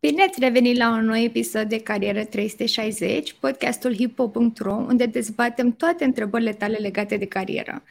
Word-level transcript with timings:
Bine 0.00 0.22
ați 0.22 0.40
revenit 0.40 0.76
la 0.76 0.90
un 0.90 1.04
nou 1.04 1.16
episod 1.16 1.68
de 1.68 1.80
Carieră 1.80 2.24
360, 2.24 3.32
podcastul 3.40 3.94
hippo.ro, 3.94 4.74
unde 4.74 5.06
dezbatem 5.06 5.72
toate 5.72 6.04
întrebările 6.04 6.52
tale 6.52 6.76
legate 6.76 7.16
de 7.16 7.26
carieră. 7.26 7.82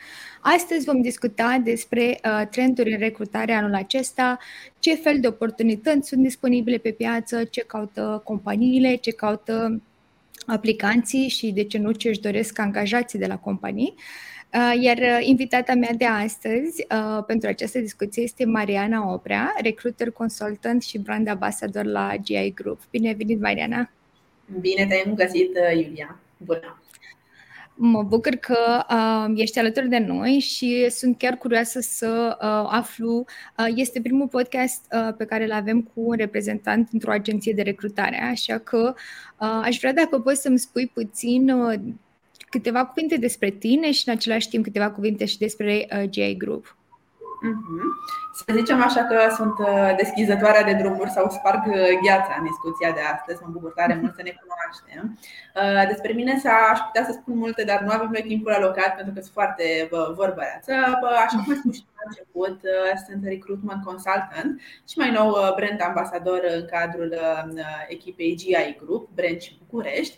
Astăzi 0.41 0.85
vom 0.85 1.01
discuta 1.01 1.61
despre 1.63 2.19
uh, 2.23 2.47
trenduri 2.47 2.91
în 2.91 2.99
recrutare 2.99 3.53
anul 3.53 3.73
acesta, 3.73 4.37
ce 4.79 4.95
fel 4.95 5.19
de 5.19 5.27
oportunități 5.27 6.07
sunt 6.07 6.21
disponibile 6.21 6.77
pe 6.77 6.91
piață, 6.91 7.43
ce 7.43 7.61
caută 7.61 8.21
companiile, 8.23 8.95
ce 8.95 9.11
caută 9.11 9.81
aplicanții 10.45 11.27
și, 11.27 11.51
de 11.51 11.63
ce 11.63 11.77
nu, 11.77 11.91
ce 11.91 12.09
își 12.09 12.21
doresc 12.21 12.59
angajații 12.59 13.19
de 13.19 13.25
la 13.25 13.37
companii. 13.37 13.93
Uh, 13.97 14.32
iar 14.81 14.97
uh, 14.97 15.19
invitata 15.21 15.73
mea 15.73 15.93
de 15.97 16.05
astăzi 16.05 16.85
uh, 16.89 17.23
pentru 17.27 17.49
această 17.49 17.79
discuție 17.79 18.23
este 18.23 18.45
Mariana 18.45 19.13
Oprea, 19.13 19.55
recruiter 19.61 20.11
consultant 20.11 20.83
și 20.83 20.97
brand 20.97 21.27
ambassador 21.27 21.85
la 21.85 22.13
GI 22.21 22.53
Group. 22.53 22.79
Bine 22.89 23.07
ai 23.07 23.13
venit, 23.13 23.41
Mariana! 23.41 23.89
Bine 24.59 24.87
te-am 24.87 25.15
găsit, 25.15 25.57
Iulia! 25.75 26.19
Bună! 26.37 26.77
Mă 27.75 28.03
bucur 28.03 28.35
că 28.35 28.85
uh, 28.89 29.33
ești 29.35 29.59
alături 29.59 29.89
de 29.89 29.97
noi 29.97 30.39
și 30.39 30.89
sunt 30.89 31.17
chiar 31.17 31.37
curioasă 31.37 31.79
să 31.79 32.37
uh, 32.41 32.69
aflu. 32.71 33.25
Uh, 33.57 33.65
este 33.75 34.01
primul 34.01 34.27
podcast 34.27 34.85
uh, 34.91 35.13
pe 35.17 35.25
care 35.25 35.43
îl 35.43 35.51
avem 35.51 35.81
cu 35.81 36.01
un 36.01 36.15
reprezentant 36.15 36.89
într-o 36.91 37.11
agenție 37.11 37.53
de 37.53 37.61
recrutare, 37.61 38.21
așa 38.21 38.57
că 38.57 38.93
uh, 39.39 39.61
aș 39.63 39.77
vrea 39.77 39.93
dacă 39.93 40.19
poți 40.19 40.41
să-mi 40.41 40.59
spui 40.59 40.87
puțin 40.87 41.49
uh, 41.49 41.79
câteva 42.49 42.85
cuvinte 42.85 43.17
despre 43.17 43.49
tine 43.49 43.91
și 43.91 44.07
în 44.07 44.13
același 44.13 44.49
timp 44.49 44.63
câteva 44.63 44.91
cuvinte 44.91 45.25
și 45.25 45.37
despre 45.37 45.87
uh, 45.91 46.09
GI 46.09 46.37
Group. 46.37 46.77
Mm-hmm. 47.43 47.87
Să 48.33 48.53
zicem 48.53 48.81
așa 48.81 49.03
că 49.03 49.17
sunt 49.35 49.57
uh, 49.59 49.93
deschizătoarea 49.97 50.63
de 50.63 50.73
drumuri 50.81 51.09
sau 51.09 51.29
sparg 51.29 51.63
uh, 51.67 51.75
gheața 52.03 52.35
în 52.39 52.45
discuția 52.51 52.91
de 52.91 53.03
astăzi. 53.13 53.41
Mă 53.43 53.49
bucur 53.51 53.71
tare 53.71 53.93
mult 54.01 54.13
să 54.15 54.21
ne 54.23 54.33
cunoaștem. 54.41 55.01
Uh, 55.59 55.87
despre 55.91 56.11
mine 56.13 56.41
aș 56.71 56.79
putea 56.79 57.03
să 57.05 57.11
spun 57.11 57.37
multe, 57.37 57.63
dar 57.63 57.79
nu 57.81 57.91
avem 57.91 58.09
noi 58.11 58.23
timpul 58.27 58.51
alocat 58.53 58.95
pentru 58.95 59.13
că 59.13 59.19
sunt 59.21 59.33
foarte 59.39 59.65
vorbăreață. 60.19 60.71
Așa 61.25 61.37
cum 61.37 61.53
ai 61.53 61.61
spus 61.61 61.75
și 61.75 61.85
la 61.97 62.03
început, 62.09 62.57
sunt 63.07 63.21
recruitment 63.33 63.83
consultant 63.83 64.51
și 64.89 64.97
mai 64.97 65.11
nou 65.11 65.29
brand 65.57 65.79
ambasador 65.89 66.41
în 66.57 66.65
cadrul 66.73 67.11
echipei 67.87 68.35
GI 68.35 68.77
Group, 68.81 69.09
Branch 69.15 69.45
București. 69.59 70.17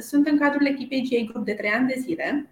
Sunt 0.00 0.26
în 0.26 0.38
cadrul 0.38 0.66
echipei 0.66 1.02
GI 1.02 1.24
Group 1.24 1.44
de 1.44 1.52
3 1.52 1.70
ani 1.70 1.88
de 1.88 2.00
zile 2.00 2.46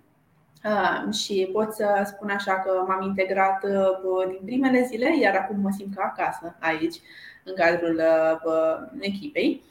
și 1.13 1.51
pot 1.53 1.73
să 1.73 2.03
spun 2.05 2.29
așa 2.31 2.53
că 2.53 2.85
m-am 2.87 3.03
integrat 3.03 3.65
uh, 3.65 4.29
din 4.29 4.41
primele 4.45 4.83
zile, 4.83 5.19
iar 5.19 5.35
acum 5.35 5.61
mă 5.61 5.71
simt 5.77 5.95
ca 5.95 6.15
acasă 6.17 6.57
aici, 6.61 7.01
în 7.45 7.55
cadrul 7.55 7.97
uh, 7.97 8.97
echipei. 9.01 9.63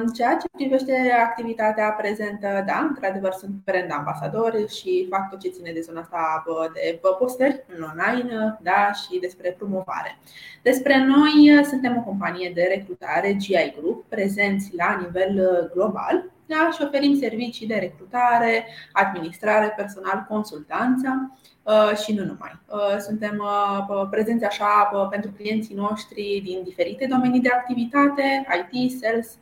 În 0.00 0.06
ceea 0.12 0.36
ce 0.36 0.46
privește 0.56 1.14
activitatea 1.26 1.90
prezentă, 1.90 2.64
da, 2.66 2.86
într-adevăr 2.88 3.32
sunt 3.32 3.52
brand 3.64 3.90
ambasador 3.92 4.68
și 4.68 5.06
fac 5.10 5.30
tot 5.30 5.40
ce 5.40 5.48
ține 5.48 5.72
de 5.72 5.80
zona 5.80 6.00
asta 6.00 6.44
de 6.72 7.00
postări 7.18 7.64
în 7.76 7.82
online 7.82 8.58
da, 8.60 8.92
și 8.92 9.18
despre 9.20 9.54
promovare. 9.58 10.18
Despre 10.62 11.04
noi, 11.04 11.64
suntem 11.64 11.96
o 11.96 12.02
companie 12.02 12.52
de 12.54 12.74
recrutare, 12.76 13.36
GI 13.36 13.74
Group, 13.78 14.04
prezenți 14.08 14.70
la 14.76 14.98
nivel 15.00 15.70
global 15.74 16.32
da? 16.46 16.70
și 16.72 16.82
oferim 16.82 17.18
servicii 17.18 17.66
de 17.66 17.74
recrutare, 17.74 18.66
administrare, 18.92 19.72
personal, 19.76 20.26
consultanță 20.28 21.38
uh, 21.62 21.96
și 21.96 22.12
nu 22.12 22.24
numai. 22.24 22.60
Uh, 22.66 22.98
suntem 22.98 23.42
uh, 23.88 24.06
prezenți 24.10 24.44
așa 24.44 25.08
pentru 25.10 25.30
clienții 25.30 25.74
noștri 25.74 26.40
din 26.44 26.62
diferite 26.64 27.06
domenii 27.06 27.40
de 27.40 27.48
activitate, 27.48 28.46
IT, 28.70 29.00
sales, 29.00 29.38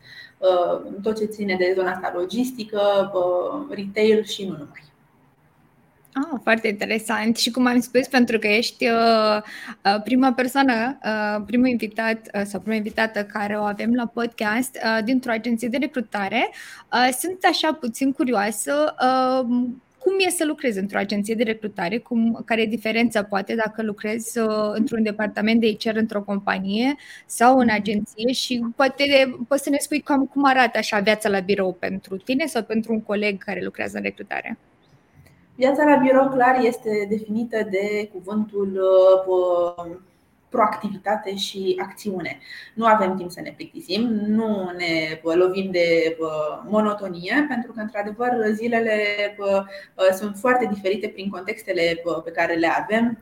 tot 1.02 1.18
ce 1.18 1.24
ține 1.24 1.57
de 1.58 1.73
zona 1.77 1.90
asta 1.90 2.13
logistică, 2.14 3.13
retail 3.70 4.24
și 4.24 4.45
nu 4.45 4.51
numai. 4.51 4.92
Ah, 6.14 6.39
foarte 6.42 6.68
interesant. 6.68 7.36
Și 7.36 7.50
cum 7.50 7.67
am 7.67 7.80
spus, 7.80 8.06
pentru 8.06 8.39
că 8.39 8.46
ești 8.46 8.89
uh, 8.89 9.42
uh, 9.84 10.02
prima 10.05 10.33
persoană, 10.33 10.98
uh, 11.05 11.42
primul 11.46 11.67
invitat 11.67 12.28
uh, 12.34 12.42
sau 12.45 12.61
prima 12.61 12.77
invitată 12.77 13.24
care 13.24 13.58
o 13.58 13.62
avem 13.62 13.95
la 13.95 14.06
podcast 14.06 14.78
uh, 14.84 15.05
dintr-o 15.05 15.33
agenție 15.33 15.68
de 15.68 15.77
recrutare, 15.77 16.51
uh, 16.92 17.08
sunt 17.18 17.39
așa 17.51 17.72
puțin 17.72 18.12
curioasă 18.12 18.95
uh, 19.01 19.46
cum 19.98 20.12
e 20.27 20.30
să 20.30 20.45
lucrezi 20.45 20.78
într-o 20.78 20.98
agenție 20.98 21.34
de 21.34 21.42
recrutare, 21.42 21.98
cum, 21.98 22.42
care 22.45 22.62
e 22.62 22.67
diferența 22.67 23.24
poate 23.24 23.55
dacă 23.55 23.83
lucrezi 23.83 24.39
uh, 24.39 24.70
într-un 24.72 25.02
departament 25.02 25.61
de 25.61 25.77
HR 25.78 25.96
într-o 25.96 26.22
companie 26.22 26.95
sau 27.27 27.58
în 27.58 27.68
agenție 27.68 28.33
și 28.33 28.64
poate 28.77 29.34
poți 29.48 29.62
să 29.62 29.70
ne 29.70 29.78
spui 29.80 30.01
cam 30.01 30.27
cum 30.27 30.45
arată 30.45 30.78
așa 30.78 30.98
viața 30.98 31.28
la 31.28 31.40
birou 31.40 31.72
pentru 31.72 32.17
tine 32.17 32.46
sau 32.46 32.62
pentru 32.62 32.92
un 32.92 33.02
coleg 33.02 33.45
care 33.45 33.62
lucrează 33.62 33.96
în 33.96 34.02
recrutare. 34.02 34.58
Viața 35.55 35.85
la 35.85 35.96
birou 35.96 36.29
clar 36.29 36.58
este 36.64 37.07
definită 37.08 37.68
de 37.70 38.11
cuvântul 38.13 38.80
uh, 39.27 39.96
proactivitate 40.48 41.36
și 41.36 41.80
acțiune. 41.83 42.39
Nu 42.74 42.86
avem 42.86 43.17
timp 43.17 43.30
să 43.30 43.40
ne 43.40 43.52
plictisim, 43.57 44.02
nu 44.27 44.70
ne 44.77 45.20
lovim 45.35 45.70
de 45.70 46.17
uh, 46.20 46.63
monotonie, 46.68 47.46
pentru 47.48 47.73
că, 47.73 47.80
într-adevăr, 47.80 48.30
zilele 48.52 48.96
uh, 49.39 49.64
sunt 50.18 50.36
foarte 50.36 50.67
diferite 50.73 51.08
prin 51.08 51.30
contextele 51.30 52.02
pe 52.24 52.30
care 52.30 52.55
le 52.55 52.69
avem 52.83 53.19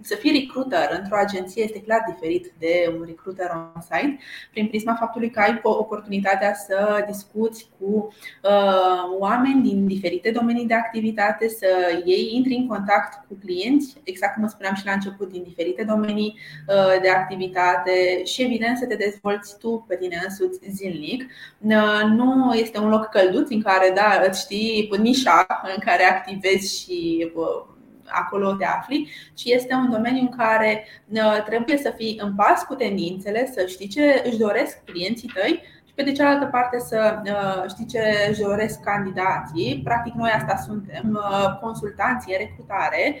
să 0.00 0.14
fii 0.14 0.40
recruiter 0.40 0.98
într-o 0.98 1.16
agenție 1.16 1.62
este 1.62 1.80
clar 1.80 2.04
diferit 2.12 2.52
de 2.58 2.94
un 2.98 3.04
recruiter 3.06 3.50
on-site, 3.74 4.18
prin 4.50 4.66
prisma 4.66 4.94
faptului 4.94 5.30
că 5.30 5.40
ai 5.40 5.60
oportunitatea 5.62 6.54
să 6.54 7.04
discuți 7.06 7.68
cu 7.78 8.12
uh, 8.42 9.18
oameni 9.18 9.62
din 9.62 9.86
diferite 9.86 10.30
domenii 10.30 10.66
de 10.66 10.74
activitate, 10.74 11.48
să 11.48 11.66
ei 12.04 12.30
intri 12.32 12.54
în 12.54 12.66
contact 12.66 13.26
cu 13.28 13.38
clienți, 13.44 13.96
exact 14.02 14.34
cum 14.34 14.48
spuneam 14.48 14.74
și 14.74 14.86
la 14.86 14.92
început, 14.92 15.30
din 15.30 15.42
diferite 15.42 15.82
domenii 15.82 16.38
uh, 16.68 17.00
de 17.02 17.08
activitate 17.08 18.24
și, 18.24 18.42
evident, 18.42 18.78
să 18.78 18.86
te 18.86 18.94
dezvolți 18.94 19.58
tu 19.58 19.84
pe 19.88 19.96
tine 19.96 20.20
însuți 20.24 20.58
zilnic. 20.70 21.22
Uh, 21.58 22.02
nu 22.10 22.52
este 22.54 22.78
un 22.78 22.88
loc 22.88 23.04
călduț 23.08 23.50
în 23.50 23.62
care, 23.62 23.92
da, 23.94 24.22
îți 24.28 24.40
știi 24.40 24.90
nișa 24.98 25.46
în 25.74 25.82
care 25.84 26.04
activezi 26.04 26.82
și 26.82 27.30
uh, 27.34 27.76
acolo 28.10 28.52
te 28.52 28.64
afli, 28.64 29.10
ci 29.34 29.44
este 29.44 29.74
un 29.74 29.90
domeniu 29.90 30.20
în 30.20 30.36
care 30.36 30.84
uh, 31.08 31.42
trebuie 31.44 31.76
să 31.76 31.92
fii 31.96 32.18
în 32.22 32.34
pas 32.34 32.62
cu 32.62 32.74
tendințele, 32.74 33.50
să 33.54 33.66
știi 33.66 33.88
ce 33.88 34.22
își 34.24 34.38
doresc 34.38 34.84
clienții 34.84 35.30
tăi 35.34 35.62
și 35.86 35.94
pe 35.94 36.02
de 36.02 36.12
cealaltă 36.12 36.46
parte 36.46 36.78
să 36.78 37.22
uh, 37.24 37.70
știi 37.70 37.86
ce 37.86 38.26
își 38.30 38.40
doresc 38.40 38.80
candidații. 38.80 39.80
Practic 39.84 40.14
noi 40.14 40.30
asta 40.30 40.56
suntem, 40.56 41.20
uh, 41.30 41.58
consultanții 41.60 42.32
în 42.32 42.38
recrutare, 42.38 43.20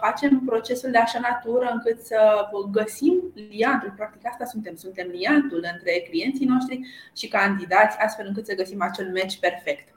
facem 0.00 0.42
procesul 0.46 0.90
de 0.90 0.98
așa 0.98 1.18
natură 1.18 1.70
încât 1.72 2.04
să 2.04 2.48
găsim 2.70 3.14
liantul, 3.50 3.92
practic 3.96 4.26
asta 4.26 4.44
suntem, 4.44 4.74
suntem 4.74 5.06
liantul 5.12 5.66
între 5.72 5.92
clienții 6.08 6.46
noștri 6.46 6.80
și 7.16 7.28
candidați, 7.28 7.98
astfel 7.98 8.26
încât 8.28 8.46
să 8.46 8.54
găsim 8.54 8.82
acel 8.82 9.12
match 9.14 9.34
perfect. 9.34 9.94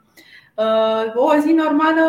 Uh, 0.58 1.12
o 1.14 1.36
zi 1.40 1.52
normală 1.52 2.04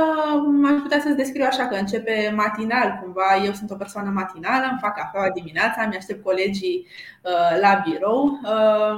aș 0.66 0.82
putea 0.82 1.00
să-ți 1.00 1.16
descriu 1.16 1.46
așa 1.48 1.68
că 1.68 1.76
începe 1.76 2.34
matinal 2.36 3.00
cumva. 3.02 3.42
Eu 3.46 3.54
sunt 3.54 3.72
o 3.72 3.76
persoană 3.76 4.10
matinală, 4.10 4.68
îmi 4.70 4.80
fac 4.82 4.96
cafeaua 4.96 5.30
dimineața, 5.30 5.86
mi 5.86 5.96
aștept 5.96 6.24
colegii 6.24 6.88
uh, 7.24 7.60
la 7.62 7.82
birou. 7.86 8.40
Uh, 8.44 8.98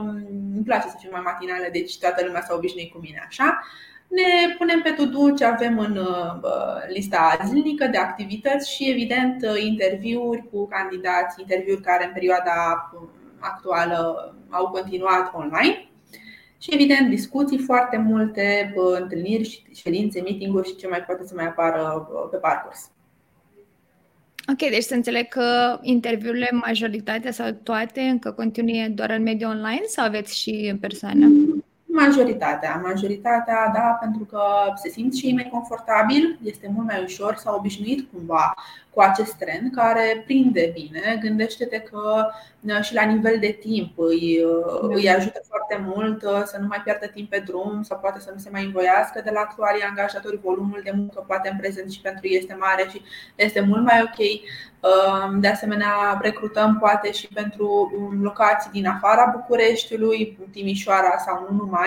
îmi 0.55 0.63
place 0.65 0.87
să 0.87 0.95
fiu 0.99 1.09
mai 1.11 1.21
matinală, 1.23 1.65
deci 1.71 1.99
toată 1.99 2.23
lumea 2.25 2.41
s-a 2.41 2.53
obișnuit 2.53 2.91
cu 2.91 2.99
mine 3.01 3.25
așa. 3.27 3.63
Ne 4.07 4.55
punem 4.57 4.81
pe 4.81 4.91
to 4.91 5.31
ce 5.31 5.45
avem 5.45 5.79
în 5.79 5.99
lista 6.87 7.37
zilnică 7.45 7.85
de 7.85 7.97
activități 7.97 8.73
și, 8.73 8.89
evident, 8.89 9.45
interviuri 9.57 10.49
cu 10.51 10.67
candidați, 10.67 11.39
interviuri 11.41 11.81
care 11.81 12.05
în 12.05 12.11
perioada 12.13 12.89
actuală 13.39 14.33
au 14.49 14.67
continuat 14.69 15.31
online 15.33 15.90
și, 16.61 16.73
evident, 16.73 17.09
discuții 17.09 17.57
foarte 17.57 17.97
multe, 17.97 18.73
întâlniri, 18.99 19.63
ședințe, 19.73 20.21
meeting-uri 20.21 20.67
și 20.67 20.75
ce 20.75 20.87
mai 20.87 21.03
poate 21.03 21.27
să 21.27 21.33
mai 21.35 21.45
apară 21.45 22.07
pe 22.31 22.37
parcurs. 22.37 22.91
Ok, 24.51 24.69
deci 24.69 24.83
să 24.83 24.93
înțeleg 24.93 25.27
că 25.27 25.79
interviurile, 25.81 26.49
majoritatea 26.51 27.31
sau 27.31 27.51
toate, 27.63 28.01
încă 28.01 28.31
continue 28.31 28.87
doar 28.87 29.09
în 29.09 29.23
mediul 29.23 29.49
online 29.49 29.81
sau 29.87 30.05
aveți 30.05 30.39
și 30.39 30.67
în 30.71 30.77
persoană? 30.77 31.27
Majoritatea, 31.93 32.81
majoritatea, 32.83 33.71
da, 33.73 33.97
pentru 33.99 34.23
că 34.23 34.41
se 34.75 34.89
simt 34.89 35.13
și 35.15 35.25
ei 35.25 35.33
mai 35.33 35.49
confortabil, 35.51 36.39
este 36.43 36.71
mult 36.73 36.87
mai 36.87 37.03
ușor, 37.03 37.35
s-au 37.35 37.55
obișnuit 37.55 38.11
cumva 38.11 38.53
cu 38.93 39.01
acest 39.01 39.33
trend 39.33 39.71
care 39.75 40.23
prinde 40.25 40.71
bine. 40.73 41.19
Gândește-te 41.21 41.79
că 41.79 42.27
uh, 42.61 42.81
și 42.81 42.93
la 42.93 43.03
nivel 43.03 43.37
de 43.39 43.57
timp 43.59 43.99
îi, 43.99 44.43
uh, 44.43 44.89
îi 44.95 45.09
ajută 45.09 45.41
foarte 45.47 45.91
mult 45.93 46.23
uh, 46.23 46.41
să 46.45 46.57
nu 46.61 46.67
mai 46.67 46.81
pierdă 46.83 47.05
timp 47.07 47.29
pe 47.29 47.43
drum 47.45 47.83
sau 47.83 47.97
poate 47.97 48.19
să 48.19 48.31
nu 48.33 48.39
se 48.39 48.49
mai 48.51 48.65
învoiască 48.65 49.21
de 49.23 49.29
la 49.33 49.39
actualii 49.39 49.83
angajatori. 49.89 50.39
Volumul 50.43 50.81
de 50.83 50.91
muncă 50.95 51.23
poate 51.27 51.49
în 51.49 51.57
prezent 51.57 51.91
și 51.91 52.01
pentru 52.01 52.27
ei 52.27 52.37
este 52.37 52.57
mare 52.59 52.85
și 52.89 53.01
este 53.35 53.59
mult 53.59 53.83
mai 53.83 54.01
ok. 54.01 54.19
De 55.39 55.47
asemenea, 55.47 56.19
recrutăm 56.21 56.77
poate 56.79 57.11
și 57.11 57.27
pentru 57.27 57.91
um, 57.95 58.21
locații 58.21 58.71
din 58.71 58.87
afara 58.87 59.33
Bucureștiului, 59.35 60.37
Timișoara 60.51 61.17
sau 61.25 61.47
nu 61.49 61.55
numai, 61.55 61.80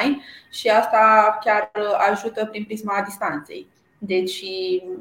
și 0.52 0.69
asta 0.69 1.38
chiar 1.44 1.70
ajută 2.11 2.44
prin 2.44 2.64
prisma 2.64 3.02
distanței. 3.05 3.67
Deci 3.99 4.43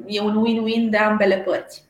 e 0.06 0.20
un 0.20 0.44
win-win 0.44 0.90
de 0.90 0.96
ambele 0.96 1.36
părți. 1.36 1.84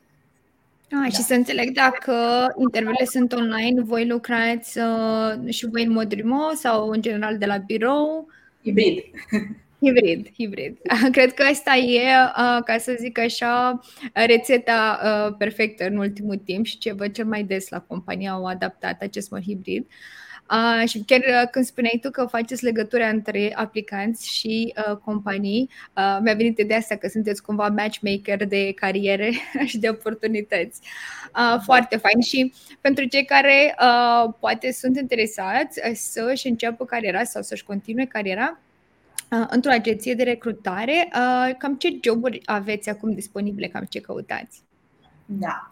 Ah, 0.91 1.01
da. 1.03 1.09
Și 1.09 1.23
să 1.23 1.35
înțeleg 1.35 1.71
dacă 1.71 2.15
interviurile 2.59 3.05
sunt 3.05 3.33
online, 3.33 3.83
voi 3.83 4.07
lucrați 4.07 4.79
uh, 4.79 5.53
și 5.53 5.67
voi 5.67 5.85
în 5.85 5.93
mod 5.93 6.13
remote 6.13 6.57
sau 6.57 6.89
în 6.89 7.03
general 7.03 7.39
de 7.39 7.47
la 7.47 7.57
birou? 7.57 8.29
Hibrid. 8.63 8.99
Hibrid, 9.81 10.31
hibrid. 10.37 10.77
Cred 11.17 11.35
că 11.35 11.43
asta 11.43 11.77
e, 11.77 12.01
uh, 12.01 12.63
ca 12.65 12.79
să 12.79 12.97
zic 12.99 13.19
așa, 13.19 13.81
rețeta 14.13 15.01
uh, 15.05 15.35
perfectă 15.39 15.87
în 15.87 15.97
ultimul 15.97 16.37
timp 16.37 16.65
și 16.65 16.79
ce 16.79 16.93
văd 16.93 17.13
cel 17.13 17.27
mai 17.27 17.43
des 17.43 17.69
la 17.69 17.81
compania 17.81 18.33
au 18.33 18.45
adaptat 18.45 19.03
acest 19.03 19.31
mod 19.31 19.43
hibrid. 19.43 19.83
Uh, 19.83 19.93
Uh, 20.51 20.89
și 20.89 21.03
chiar 21.07 21.21
uh, 21.21 21.49
când 21.51 21.65
spuneai 21.65 21.99
tu 22.03 22.11
că 22.11 22.27
faceți 22.27 22.65
legătura 22.65 23.09
între 23.09 23.53
aplicanți 23.55 24.35
și 24.35 24.75
uh, 24.89 24.97
companii, 24.97 25.71
uh, 25.97 26.19
mi-a 26.23 26.35
venit 26.35 26.59
ideea 26.59 26.79
asta 26.79 26.97
că 26.97 27.09
sunteți 27.09 27.43
cumva 27.43 27.69
matchmaker 27.69 28.47
de 28.47 28.73
cariere 28.73 29.31
și 29.71 29.79
de 29.79 29.89
oportunități. 29.89 30.81
Uh, 31.37 31.61
foarte 31.63 31.97
fain 31.97 32.21
și 32.21 32.53
pentru 32.81 33.05
cei 33.05 33.25
care 33.25 33.75
uh, 33.81 34.33
poate 34.41 34.73
sunt 34.73 34.97
interesați 34.97 35.81
uh, 35.89 35.95
să-și 35.95 36.49
înceapă 36.49 36.85
cariera 36.85 37.23
sau 37.23 37.43
să-și 37.43 37.65
continue 37.65 38.05
cariera, 38.05 38.59
uh, 39.31 39.47
într-o 39.51 39.71
agenție 39.71 40.15
de 40.15 40.23
recrutare, 40.23 41.09
uh, 41.15 41.55
cam 41.59 41.75
ce 41.75 41.99
joburi 42.03 42.41
aveți 42.45 42.91
acum 42.91 43.13
disponibile, 43.13 43.67
cam 43.67 43.85
ce 43.89 44.01
căutați? 44.01 44.63
Da. 45.27 45.69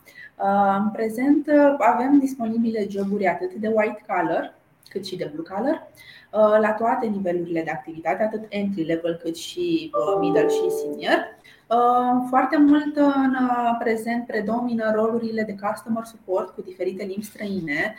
În 0.79 0.91
prezent 0.91 1.49
avem 1.79 2.19
disponibile 2.19 2.87
joburi 2.91 3.27
atât 3.27 3.53
de 3.53 3.69
white 3.69 4.05
collar, 4.07 4.55
cât 4.93 5.07
și 5.07 5.17
de 5.17 5.31
blue 5.35 5.45
collar, 5.49 5.89
uh, 6.31 6.59
la 6.61 6.73
toate 6.73 7.07
nivelurile 7.07 7.63
de 7.63 7.71
activitate, 7.71 8.23
atât 8.23 8.45
entry 8.49 8.83
level 8.85 9.15
cât 9.23 9.37
și 9.37 9.91
uh, 9.93 10.19
middle 10.21 10.49
și 10.49 10.71
senior. 10.71 11.41
Uh, 11.67 12.27
foarte 12.29 12.57
mult 12.57 12.97
în 12.97 13.37
prezent 13.79 14.27
predomină 14.27 14.93
rolurile 14.95 15.43
de 15.43 15.57
customer 15.67 16.05
support 16.05 16.55
cu 16.55 16.63
diferite 16.63 17.05
limbi 17.05 17.25
străine, 17.25 17.95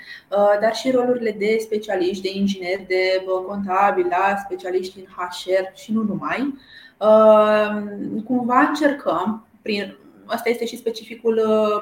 dar 0.61 0.75
și 0.75 0.91
rolurile 0.91 1.35
de 1.37 1.57
specialiști, 1.59 2.23
de 2.23 2.39
ingineri, 2.39 2.85
de 2.87 3.25
contabili, 3.47 4.09
da, 4.09 4.35
specialiști 4.45 4.99
în 4.99 5.05
HR 5.05 5.75
și 5.75 5.93
nu 5.93 6.01
numai. 6.01 6.57
Cumva 8.25 8.59
încercăm, 8.59 9.47
prin 9.61 9.97
asta 10.33 10.49
este 10.49 10.65
și 10.65 10.77
specificul 10.77 11.37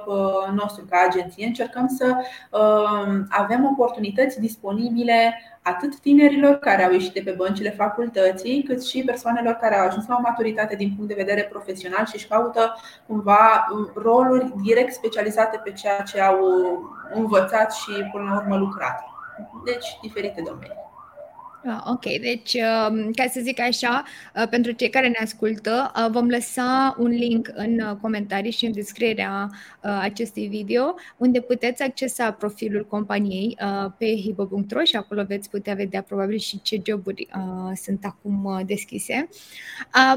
uh, 0.08 0.54
nostru 0.54 0.86
ca 0.90 1.06
agenție, 1.10 1.46
încercăm 1.46 1.88
să 1.88 2.16
uh, 2.52 3.20
avem 3.30 3.66
oportunități 3.66 4.40
disponibile 4.40 5.42
atât 5.62 6.00
tinerilor 6.00 6.56
care 6.56 6.84
au 6.84 6.92
ieșit 6.92 7.14
de 7.14 7.22
pe 7.26 7.32
băncile 7.32 7.70
facultății, 7.70 8.64
cât 8.64 8.86
și 8.86 9.04
persoanelor 9.04 9.54
care 9.54 9.78
au 9.78 9.88
ajuns 9.88 10.08
la 10.08 10.16
o 10.18 10.22
maturitate 10.22 10.76
din 10.76 10.94
punct 10.96 11.10
de 11.10 11.24
vedere 11.24 11.48
profesional 11.52 12.06
și 12.06 12.16
își 12.16 12.28
caută 12.28 12.76
cumva 13.08 13.68
roluri 13.96 14.54
direct 14.64 14.94
specializate 14.94 15.62
pe 15.64 15.72
ceea 15.72 16.00
ce 16.00 16.22
au 16.22 16.40
învățat 17.14 17.74
și 17.74 17.92
până 18.12 18.30
la 18.30 18.36
urmă 18.36 18.58
lucrat. 18.58 19.04
Deci, 19.66 19.98
diferite 20.02 20.42
domenii. 20.46 20.91
Ah, 21.66 21.82
ok, 21.86 22.04
deci 22.04 22.54
um, 22.54 23.12
ca 23.12 23.26
să 23.32 23.40
zic 23.44 23.60
așa, 23.60 24.04
uh, 24.36 24.48
pentru 24.50 24.72
cei 24.72 24.90
care 24.90 25.08
ne 25.08 25.18
ascultă, 25.22 25.92
uh, 25.96 26.08
vom 26.12 26.28
lăsa 26.28 26.96
un 27.00 27.10
link 27.10 27.52
în 27.54 27.80
uh, 27.80 27.96
comentarii 28.02 28.52
și 28.52 28.66
în 28.66 28.72
descrierea 28.72 29.50
acestui 30.02 30.48
video 30.48 30.96
unde 31.18 31.42
puteți 31.42 31.84
accesa 31.84 32.32
profilul 32.32 32.86
companiei 32.86 33.58
pe 33.98 34.06
hibo.ro 34.06 34.84
și 34.84 34.96
acolo 34.96 35.24
veți 35.24 35.50
putea 35.50 35.74
vedea 35.74 36.02
probabil 36.02 36.38
și 36.38 36.62
ce 36.62 36.82
joburi 36.86 37.28
sunt 37.84 38.06
acum 38.06 38.64
deschise. 38.66 39.30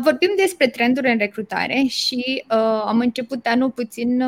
Vorbim 0.02 0.28
despre 0.36 0.68
trenduri 0.68 1.10
în 1.10 1.18
recrutare 1.18 1.82
și 1.88 2.44
am 2.84 2.98
început 2.98 3.46
anul 3.46 3.70
puțin, 3.70 4.24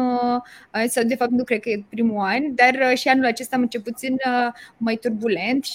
sau 0.87 1.05
de 1.05 1.15
fapt 1.15 1.31
nu 1.31 1.45
cred 1.45 1.61
că 1.61 1.69
e 1.69 1.85
primul 1.89 2.25
an, 2.25 2.55
dar 2.55 2.97
și 2.97 3.09
anul 3.09 3.25
acesta 3.25 3.57
am 3.57 3.63
început 3.63 3.93
puțin 3.93 4.17
mai 4.77 4.97
turbulent, 4.97 5.67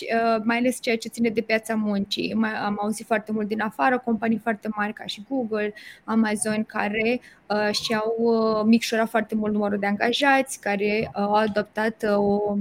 mai 0.43 0.57
ales 0.57 0.77
ceea 0.81 0.97
ce 0.97 1.07
ține 1.07 1.30
de 1.33 1.41
piața 1.41 1.75
muncii. 1.75 2.37
Am 2.65 2.77
auzit 2.81 3.05
foarte 3.05 3.31
mult 3.31 3.47
din 3.47 3.61
afară, 3.61 3.99
companii 3.99 4.37
foarte 4.37 4.67
mari 4.75 4.93
ca 4.93 5.05
și 5.05 5.25
Google, 5.29 5.73
Amazon, 6.03 6.63
care 6.63 7.21
uh, 7.47 7.73
și-au 7.73 8.15
uh, 8.17 8.61
micșorat 8.65 9.09
foarte 9.09 9.35
mult 9.35 9.53
numărul 9.53 9.79
de 9.79 9.85
angajați, 9.85 10.59
care 10.59 11.11
uh, 11.15 11.21
au 11.21 11.33
adoptat 11.33 12.03
uh, 12.03 12.17
o 12.17 12.55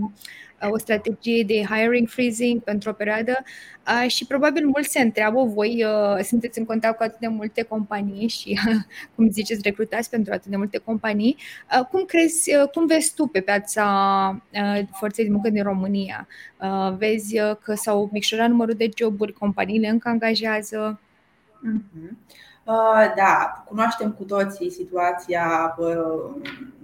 o 0.68 0.78
strategie 0.78 1.44
de 1.44 1.62
hiring 1.62 2.08
freezing 2.08 2.62
pentru 2.62 2.90
o 2.90 2.92
perioadă 2.92 3.42
uh, 3.86 4.10
și 4.10 4.26
probabil 4.26 4.66
mulți 4.66 4.90
se 4.90 5.00
întreabă, 5.00 5.44
voi 5.44 5.84
uh, 5.84 6.24
sunteți 6.24 6.58
în 6.58 6.64
contact 6.64 6.96
cu 6.96 7.02
atât 7.02 7.18
de 7.18 7.26
multe 7.26 7.62
companii 7.62 8.28
și, 8.28 8.58
cum 9.14 9.30
ziceți, 9.30 9.60
recrutați 9.64 10.10
pentru 10.10 10.32
atât 10.32 10.50
de 10.50 10.56
multe 10.56 10.78
companii, 10.78 11.36
uh, 11.78 11.86
cum 11.86 12.04
crezi, 12.04 12.50
cum 12.72 12.86
vezi 12.86 13.14
tu 13.14 13.26
pe 13.26 13.40
piața 13.40 14.44
forței 14.92 15.24
de 15.24 15.30
muncă 15.30 15.50
din 15.50 15.62
România? 15.62 16.26
Vezi 16.98 17.36
că 17.62 17.74
s-au 17.74 18.08
micșorat 18.12 18.48
numărul 18.48 18.74
de 18.74 18.88
joburi, 18.96 19.32
companiile 19.32 19.88
încă 19.88 20.08
angajează? 20.08 21.00
Mm-hmm. 21.68 22.16
Da, 23.16 23.64
cunoaștem 23.66 24.12
cu 24.12 24.24
toții 24.24 24.70
situația 24.70 25.74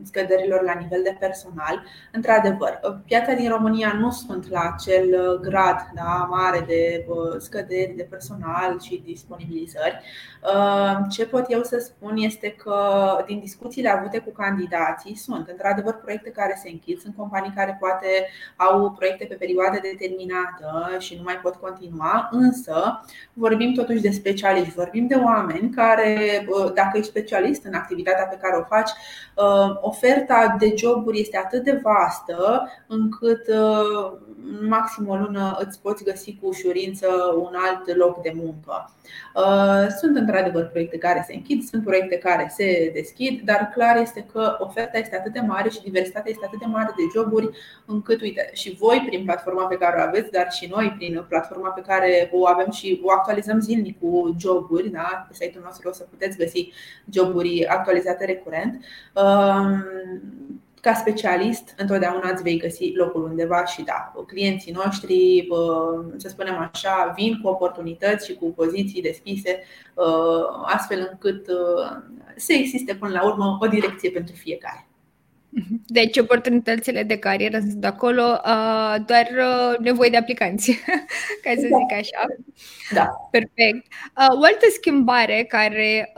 scăderilor 0.03 0.63
la 0.63 0.73
nivel 0.73 1.01
de 1.03 1.17
personal. 1.19 1.83
Într-adevăr, 2.13 2.81
piața 3.05 3.33
din 3.33 3.49
România 3.49 3.93
nu 3.99 4.11
sunt 4.11 4.51
la 4.51 4.73
acel 4.75 5.39
grad 5.43 5.77
da, 5.95 6.29
mare 6.31 6.65
de 6.67 7.07
scăderi 7.39 7.95
de 7.97 8.07
personal 8.11 8.81
și 8.81 9.03
disponibilizări. 9.05 10.01
Ce 11.11 11.27
pot 11.27 11.45
eu 11.49 11.63
să 11.63 11.79
spun 11.79 12.17
este 12.17 12.49
că 12.51 12.79
din 13.27 13.39
discuțiile 13.39 13.89
avute 13.89 14.19
cu 14.19 14.31
candidații 14.31 15.17
sunt 15.17 15.49
într-adevăr 15.49 15.95
proiecte 15.95 16.31
care 16.31 16.61
se 16.63 16.71
închid, 16.71 16.99
sunt 16.99 17.17
companii 17.17 17.53
care 17.57 17.77
poate 17.81 18.07
au 18.57 18.91
proiecte 18.91 19.25
pe 19.25 19.35
perioadă 19.35 19.79
determinată 19.83 20.97
și 20.99 21.17
nu 21.17 21.23
mai 21.23 21.39
pot 21.43 21.55
continua, 21.55 22.29
însă 22.31 23.01
vorbim 23.33 23.73
totuși 23.73 24.01
de 24.03 24.11
specialiști, 24.11 24.75
vorbim 24.75 25.07
de 25.07 25.15
oameni 25.15 25.71
care, 25.77 26.47
dacă 26.75 26.99
ești 26.99 27.11
specialist 27.11 27.65
în 27.65 27.75
activitatea 27.75 28.25
pe 28.25 28.39
care 28.41 28.57
o 28.57 28.75
faci, 28.75 28.91
oferta 29.81 30.57
de 30.59 30.75
joburi 30.77 31.21
este 31.21 31.37
atât 31.37 31.63
de 31.63 31.81
vastă 31.83 32.71
încât 32.87 33.49
în 34.61 34.69
maxim 34.69 35.09
o 35.09 35.17
lună 35.17 35.57
îți 35.67 35.81
poți 35.81 36.05
găsi 36.05 36.39
cu 36.41 36.47
ușurință 36.47 37.07
un 37.39 37.55
alt 37.67 37.97
loc 37.97 38.23
de 38.23 38.33
muncă. 38.35 38.91
Sunt 39.99 40.17
într-adevăr 40.17 40.65
proiecte 40.65 40.99
care 40.99 41.25
se 41.27 41.35
închid, 41.35 41.63
sunt 41.63 41.85
proiecte 41.85 42.19
care 42.19 42.53
se 42.57 42.91
deschid, 42.95 43.41
dar 43.45 43.71
clar 43.75 43.97
este 43.97 44.27
că 44.33 44.57
oferta 44.59 44.99
este 44.99 45.17
atât 45.17 45.33
de 45.33 45.41
mare 45.41 45.69
și 45.69 45.83
diversitatea 45.83 46.31
este 46.31 46.45
atât 46.47 46.59
de 46.59 46.67
mare 46.67 46.95
de 46.97 47.03
joburi 47.15 47.51
încât, 47.87 48.21
uite, 48.21 48.51
și 48.53 48.77
voi 48.79 49.05
prin 49.07 49.25
platforma 49.25 49.67
pe 49.67 49.77
care 49.77 49.97
o 50.01 50.07
aveți, 50.07 50.31
dar 50.31 50.53
și 50.53 50.67
noi 50.75 50.95
prin 50.97 51.25
platforma 51.29 51.69
pe 51.69 51.81
care 51.81 52.31
o 52.33 52.47
avem 52.47 52.71
și 52.71 53.01
o 53.05 53.11
actualizăm 53.11 53.61
zilnic 53.61 53.99
cu 54.01 54.37
joburi, 54.39 54.89
da? 54.89 55.27
pe 55.29 55.35
site-ul 55.35 55.65
nostru 55.67 55.89
o 55.89 55.93
să 55.93 56.07
puteți 56.11 56.39
găsi 56.39 56.73
joburi 57.11 57.67
actualizate 57.67 58.25
recurent 58.25 58.85
ca 60.81 60.95
specialist, 60.95 61.75
întotdeauna 61.77 62.31
îți 62.31 62.43
vei 62.43 62.59
găsi 62.59 62.93
locul 62.95 63.25
undeva 63.25 63.65
și 63.65 63.83
da, 63.83 64.13
clienții 64.27 64.73
noștri, 64.73 65.49
să 66.17 66.29
spunem 66.29 66.71
așa, 66.73 67.13
vin 67.17 67.41
cu 67.43 67.49
oportunități 67.49 68.27
și 68.27 68.35
cu 68.35 68.53
poziții 68.53 69.03
deschise, 69.03 69.63
astfel 70.65 71.09
încât 71.11 71.47
să 72.37 72.53
existe 72.53 72.95
până 72.95 73.13
la 73.13 73.25
urmă 73.25 73.59
o 73.61 73.67
direcție 73.67 74.11
pentru 74.11 74.35
fiecare. 74.35 74.86
Deci 75.87 76.17
oportunitățile 76.17 77.03
de 77.03 77.19
carieră 77.19 77.59
sunt 77.59 77.85
acolo, 77.85 78.41
doar 79.07 79.29
nevoie 79.81 80.11
de 80.11 80.17
aplicanți, 80.17 80.73
ca 81.43 81.51
să 81.55 81.61
zic 81.61 81.99
așa. 81.99 82.25
Da. 82.95 83.09
Perfect. 83.31 83.87
O 84.15 84.45
altă 84.45 84.67
schimbare 84.73 85.45
care 85.49 86.13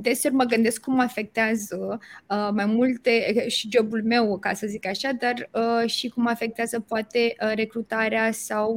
deseori 0.00 0.36
mă 0.36 0.44
gândesc 0.44 0.80
cum 0.80 1.00
afectează 1.00 1.98
uh, 2.26 2.48
mai 2.52 2.66
multe 2.66 3.44
și 3.48 3.68
jobul 3.72 4.02
meu, 4.04 4.38
ca 4.38 4.52
să 4.52 4.66
zic 4.66 4.86
așa, 4.86 5.10
dar 5.12 5.48
uh, 5.52 5.90
și 5.90 6.08
cum 6.08 6.26
afectează 6.26 6.80
poate 6.80 7.34
uh, 7.42 7.52
recrutarea 7.54 8.32
sau 8.32 8.74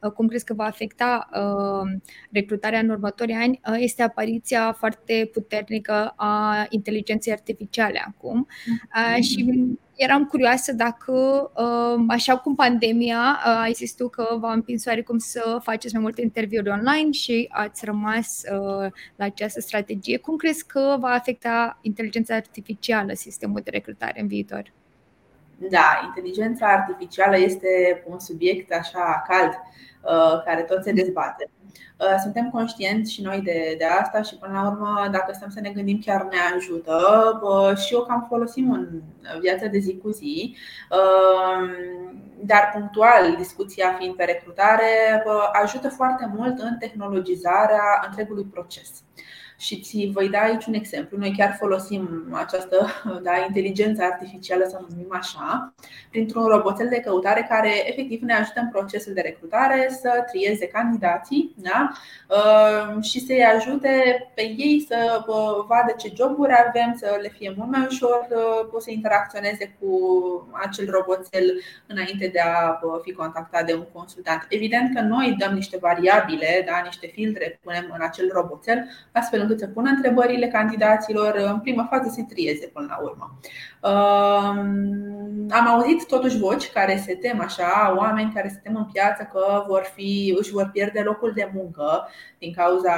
uh, 0.00 0.10
cum 0.10 0.26
crezi 0.26 0.44
că 0.44 0.54
va 0.54 0.64
afecta 0.64 1.28
uh, 1.32 2.00
recrutarea 2.30 2.78
în 2.78 2.88
următorii 2.88 3.34
ani, 3.34 3.60
uh, 3.68 3.76
este 3.78 4.02
apariția 4.02 4.72
foarte 4.72 5.30
puternică 5.32 6.12
a 6.16 6.66
inteligenței 6.68 7.32
artificiale 7.32 8.02
acum. 8.06 8.46
Uh, 8.66 9.22
și 9.22 9.66
eram 9.96 10.24
curioasă 10.24 10.72
dacă, 10.72 11.12
uh, 11.56 12.04
așa 12.08 12.36
cum 12.36 12.54
pandemia, 12.54 13.38
uh, 13.46 13.60
ai 13.60 13.72
zis 13.72 13.94
tu 13.94 14.08
că 14.08 14.36
v-a 14.40 14.52
împins 14.52 14.86
oarecum 14.86 15.18
să 15.18 15.58
faceți 15.62 15.94
mai 15.94 16.02
multe 16.02 16.20
interviuri 16.20 16.68
online 16.68 17.10
și 17.10 17.48
ați 17.50 17.84
rămas 17.84 18.42
uh, 18.52 18.90
la 19.16 19.24
această 19.24 19.60
strategie. 19.60 20.18
Cum 20.18 20.36
crezi 20.36 20.66
că 20.66 20.96
va 21.00 21.08
afecta 21.08 21.78
inteligența 21.82 22.34
artificială 22.34 23.12
sistemul 23.12 23.60
de 23.64 23.70
recrutare 23.70 24.20
în 24.20 24.26
viitor? 24.26 24.72
Da, 25.70 26.00
inteligența 26.04 26.66
artificială 26.66 27.38
este 27.38 28.02
un 28.06 28.18
subiect 28.18 28.72
așa 28.72 29.24
cald 29.28 29.52
care 30.44 30.62
tot 30.62 30.82
se 30.82 30.92
dezbate. 30.92 31.50
Uh, 31.98 32.14
suntem 32.22 32.50
conștienți 32.50 33.12
și 33.12 33.22
noi 33.22 33.40
de, 33.40 33.74
de 33.78 33.84
asta 33.84 34.22
și 34.22 34.36
până 34.36 34.52
la 34.52 34.68
urmă, 34.70 35.08
dacă 35.10 35.32
stăm 35.32 35.50
să 35.50 35.60
ne 35.60 35.70
gândim, 35.70 36.00
chiar 36.04 36.22
ne 36.22 36.36
ajută 36.56 36.98
și 37.86 37.94
eu 37.94 38.04
cam 38.04 38.26
folosim 38.28 38.72
în 38.72 39.02
viața 39.40 39.66
de 39.66 39.78
zi 39.78 39.98
cu 40.02 40.10
zi. 40.10 40.56
Uh, 40.90 41.68
dar 42.40 42.70
punctual, 42.72 43.34
discuția 43.36 43.94
fiind 43.98 44.14
pe 44.14 44.24
recrutare, 44.24 45.22
ajută 45.62 45.88
foarte 45.88 46.32
mult 46.36 46.58
în 46.58 46.76
tehnologizarea 46.78 48.04
întregului 48.06 48.44
proces. 48.44 48.90
Și 49.64 49.80
ți 49.80 50.10
voi 50.12 50.28
da 50.28 50.38
aici 50.38 50.64
un 50.64 50.74
exemplu. 50.74 51.18
Noi 51.18 51.34
chiar 51.36 51.56
folosim 51.58 52.28
această 52.32 52.86
da, 53.26 53.32
inteligență 53.46 54.02
artificială, 54.02 54.64
să 54.68 54.78
numim 54.88 55.08
așa, 55.10 55.74
printr-un 56.10 56.44
roboțel 56.44 56.88
de 56.88 57.00
căutare 57.00 57.46
care 57.48 57.90
efectiv 57.90 58.20
ne 58.22 58.34
ajută 58.34 58.60
în 58.60 58.68
procesul 58.68 59.12
de 59.12 59.20
recrutare 59.20 59.88
să 60.00 60.24
trieze 60.32 60.66
candidații 60.66 61.54
da? 61.56 61.92
Uh, 62.28 63.02
și 63.02 63.20
să-i 63.20 63.44
ajute 63.44 63.92
pe 64.34 64.42
ei 64.42 64.84
să 64.88 65.24
vadă 65.68 65.94
ce 65.96 66.12
joburi 66.16 66.52
avem, 66.66 66.94
să 66.96 67.18
le 67.20 67.28
fie 67.28 67.54
mult 67.56 67.70
mai 67.70 67.86
ușor 67.90 68.26
uh, 68.72 68.80
să 68.80 68.90
interacționeze 68.90 69.76
cu 69.80 69.88
acel 70.52 70.90
roboțel 70.90 71.60
înainte 71.86 72.28
de 72.32 72.40
a 72.40 72.78
fi 73.02 73.12
contactat 73.12 73.66
de 73.66 73.74
un 73.74 73.86
consultant. 73.92 74.46
Evident 74.48 74.94
că 74.94 75.00
noi 75.00 75.36
dăm 75.38 75.54
niște 75.54 75.76
variabile, 75.76 76.64
da, 76.66 76.82
niște 76.84 77.06
filtre 77.06 77.58
punem 77.62 77.92
în 77.94 78.02
acel 78.02 78.30
roboțel, 78.32 78.88
astfel 79.12 79.40
încât 79.40 79.53
să 79.58 79.66
pună 79.66 79.90
întrebările 79.90 80.46
candidaților, 80.46 81.34
în 81.52 81.60
prima 81.60 81.86
fază 81.90 82.10
se 82.14 82.22
trieze 82.28 82.66
până 82.66 82.86
la 82.88 82.98
urmă. 83.02 83.38
Am 85.50 85.66
auzit 85.66 86.06
totuși 86.06 86.38
voci 86.38 86.72
care 86.72 87.02
se 87.06 87.14
tem 87.14 87.40
așa, 87.40 87.94
oameni 87.96 88.32
care 88.34 88.48
se 88.48 88.60
tem 88.62 88.76
în 88.76 88.84
piață 88.92 89.28
că 89.32 89.64
vor 89.68 89.92
fi, 89.94 90.34
își 90.38 90.52
vor 90.52 90.70
pierde 90.72 91.00
locul 91.00 91.32
de 91.34 91.50
muncă 91.54 92.08
din 92.38 92.52
cauza 92.52 92.92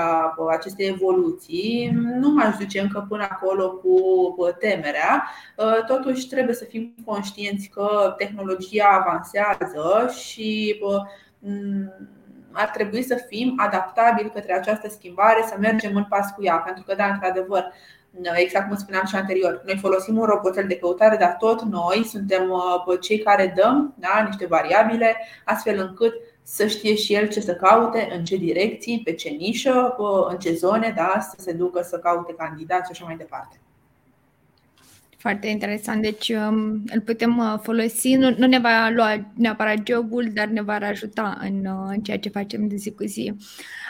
acestei 0.50 0.88
evoluții. 0.88 1.90
Nu 2.20 2.30
m-aș 2.30 2.56
duce 2.56 2.80
încă 2.80 3.06
până 3.08 3.26
acolo 3.30 3.70
cu 3.70 4.46
temerea. 4.58 5.28
Totuși 5.86 6.28
trebuie 6.28 6.54
să 6.54 6.64
fim 6.64 6.94
conștienți 7.04 7.68
că 7.68 8.14
tehnologia 8.18 9.04
avansează 9.04 10.12
și 10.18 10.80
ar 12.56 12.68
trebui 12.68 13.02
să 13.02 13.25
fim 13.28 13.54
adaptabili 13.56 14.30
către 14.30 14.52
această 14.52 14.88
schimbare, 14.88 15.44
să 15.46 15.54
mergem 15.58 15.96
în 15.96 16.04
pas 16.04 16.30
cu 16.30 16.42
ea. 16.42 16.56
Pentru 16.56 16.84
că, 16.86 16.94
da, 16.94 17.06
într-adevăr, 17.06 17.72
exact 18.34 18.68
cum 18.68 18.76
spuneam 18.76 19.04
și 19.04 19.16
anterior, 19.16 19.62
noi 19.64 19.78
folosim 19.78 20.18
un 20.18 20.25
roboțel 20.25 20.66
de 20.66 20.76
căutare, 20.76 21.16
dar 21.16 21.36
tot 21.38 21.62
noi 21.62 22.04
suntem 22.04 22.50
uh, 22.50 22.98
cei 23.00 23.18
care 23.18 23.54
dăm 23.56 23.94
da, 23.98 24.22
niște 24.26 24.46
variabile, 24.46 25.16
astfel 25.44 25.78
încât 25.78 26.14
să 26.42 26.66
știe 26.66 26.94
și 26.94 27.14
el 27.14 27.28
ce 27.28 27.40
să 27.40 27.54
caute, 27.54 28.08
în 28.16 28.25
ce 28.25 28.36
direcții, 28.36 29.00
pe 29.04 29.12
ce 29.12 29.28
nișă, 29.28 29.94
uh, 29.98 30.26
în 30.28 30.38
ce 30.38 30.54
zone, 30.54 30.92
da, 30.96 31.18
să 31.20 31.36
se 31.38 31.52
ducă 31.52 31.82
să 31.82 31.98
caute 31.98 32.34
candidați 32.34 32.84
și 32.84 32.90
așa 32.90 33.04
mai 33.04 33.16
departe. 33.16 33.60
Foarte 35.16 35.46
interesant. 35.46 36.02
Deci 36.02 36.28
um, 36.28 36.82
îl 36.87 37.00
putem 37.04 37.38
uh, 37.38 37.58
folosi, 37.62 38.14
nu, 38.14 38.35
nu 38.38 38.46
ne 38.46 38.58
va 38.58 38.88
lua 38.88 39.32
neapărat 39.35 39.87
jobul, 39.87 40.30
dar 40.35 40.46
ne 40.46 40.62
va 40.62 40.75
ajuta 40.75 41.38
în, 41.40 41.66
uh, 41.66 41.87
în 41.88 42.00
ceea 42.00 42.18
ce 42.18 42.28
facem 42.28 42.68
de 42.68 42.76
zi 42.76 42.90
cu 42.92 43.04
zi. 43.04 43.32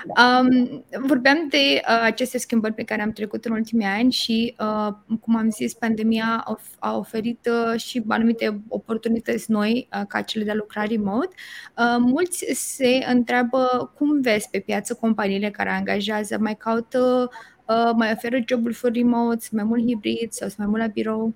Um, 0.06 0.84
vorbeam 1.06 1.46
de 1.50 1.80
uh, 1.88 2.00
aceste 2.02 2.38
schimbări 2.38 2.74
pe 2.74 2.82
care 2.82 3.02
am 3.02 3.12
trecut 3.12 3.44
în 3.44 3.52
ultimii 3.52 3.86
ani 3.86 4.12
și, 4.12 4.54
uh, 4.58 4.94
cum 5.20 5.36
am 5.36 5.50
zis, 5.50 5.74
pandemia 5.74 6.44
a 6.78 6.96
oferit 6.96 7.48
uh, 7.72 7.80
și 7.80 8.02
anumite 8.08 8.60
oportunități 8.68 9.50
noi, 9.50 9.88
uh, 9.92 10.06
ca 10.08 10.20
cele 10.20 10.44
de 10.44 10.50
a 10.50 10.54
lucra 10.54 10.82
remote. 10.82 11.34
Uh, 11.78 11.96
mulți 11.98 12.44
se 12.52 13.04
întreabă 13.08 13.92
cum 13.96 14.20
vezi 14.20 14.48
pe 14.50 14.58
piață 14.58 14.94
companiile 14.94 15.50
care 15.50 15.70
angajează, 15.70 16.38
mai 16.40 16.56
caută 16.56 17.30
uh, 17.30 17.54
mai 17.94 18.12
oferă 18.12 18.36
jobul 18.48 18.72
for 18.72 18.90
remote, 18.92 19.46
mai 19.50 19.64
mult 19.64 19.86
hibrid 19.86 20.32
sau 20.32 20.48
mai 20.56 20.66
mult 20.66 20.80
la 20.80 20.86
birou? 20.86 21.34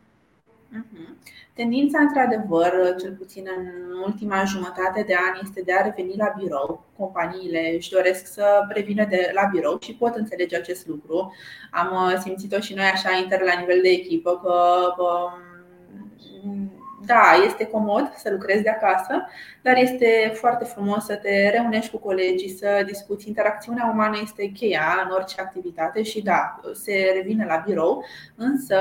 Uh-huh. 0.72 1.10
Tendința, 1.54 1.98
într-adevăr, 2.00 2.94
cel 3.00 3.12
puțin 3.12 3.46
în 3.56 3.66
ultima 4.04 4.44
jumătate 4.44 5.04
de 5.06 5.14
an, 5.14 5.40
este 5.42 5.62
de 5.62 5.72
a 5.72 5.82
reveni 5.84 6.16
la 6.16 6.34
birou. 6.38 6.84
Companiile 6.96 7.74
își 7.76 7.90
doresc 7.90 8.26
să 8.26 8.44
revină 8.68 9.04
de 9.04 9.30
la 9.34 9.48
birou 9.52 9.78
și 9.80 9.94
pot 9.94 10.14
înțelege 10.14 10.56
acest 10.56 10.86
lucru. 10.86 11.34
Am 11.70 11.92
uh, 11.92 12.18
simțit-o 12.22 12.60
și 12.60 12.74
noi 12.74 12.84
așa 12.84 13.16
inter 13.22 13.40
la 13.40 13.58
nivel 13.60 13.78
de 13.82 13.88
echipă 13.88 14.40
că 14.42 14.54
um, 14.98 15.49
da, 17.12 17.44
este 17.44 17.66
comod 17.66 18.12
să 18.16 18.30
lucrezi 18.30 18.62
de 18.62 18.70
acasă, 18.70 19.26
dar 19.62 19.76
este 19.76 20.32
foarte 20.34 20.64
frumos 20.64 21.04
să 21.04 21.14
te 21.14 21.48
reunești 21.48 21.90
cu 21.90 21.98
colegii, 21.98 22.48
să 22.48 22.82
discuți. 22.86 23.28
Interacțiunea 23.28 23.90
umană 23.92 24.18
este 24.22 24.46
cheia 24.46 25.02
în 25.04 25.10
orice 25.14 25.40
activitate 25.40 26.02
și 26.02 26.22
da, 26.22 26.60
se 26.72 27.12
revine 27.14 27.44
la 27.44 27.62
birou, 27.66 28.04
însă 28.36 28.78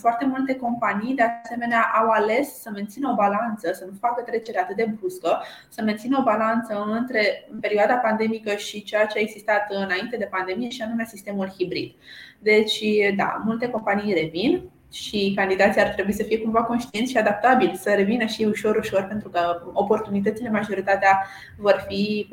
foarte 0.00 0.24
multe 0.24 0.54
companii 0.54 1.14
de 1.14 1.22
asemenea 1.22 1.82
au 2.00 2.08
ales 2.08 2.60
să 2.60 2.70
mențină 2.74 3.10
o 3.10 3.14
balanță, 3.14 3.72
să 3.72 3.84
nu 3.84 3.92
facă 4.00 4.22
trecerea 4.22 4.62
atât 4.62 4.76
de 4.76 4.94
bruscă, 4.98 5.42
să 5.68 5.82
mențină 5.82 6.18
o 6.18 6.22
balanță 6.22 6.86
între 6.98 7.48
perioada 7.60 7.94
pandemică 7.94 8.54
și 8.54 8.82
ceea 8.82 9.06
ce 9.06 9.18
a 9.18 9.20
existat 9.20 9.66
înainte 9.68 10.16
de 10.16 10.28
pandemie 10.30 10.68
și 10.68 10.82
anume 10.82 11.04
sistemul 11.04 11.52
hibrid. 11.56 11.94
Deci, 12.38 12.82
da, 13.16 13.42
multe 13.44 13.68
companii 13.68 14.14
revin, 14.14 14.70
și 14.92 15.32
candidații 15.36 15.80
ar 15.80 15.88
trebui 15.88 16.12
să 16.12 16.22
fie 16.22 16.38
cumva 16.38 16.62
conștienți 16.62 17.10
și 17.10 17.18
adaptabili, 17.18 17.76
să 17.76 17.90
revină 17.90 18.26
și 18.26 18.44
ușor, 18.44 18.76
ușor, 18.76 19.02
pentru 19.02 19.28
că 19.28 19.62
oportunitățile 19.72 20.50
majoritatea 20.50 21.26
vor 21.58 21.84
fi 21.88 22.28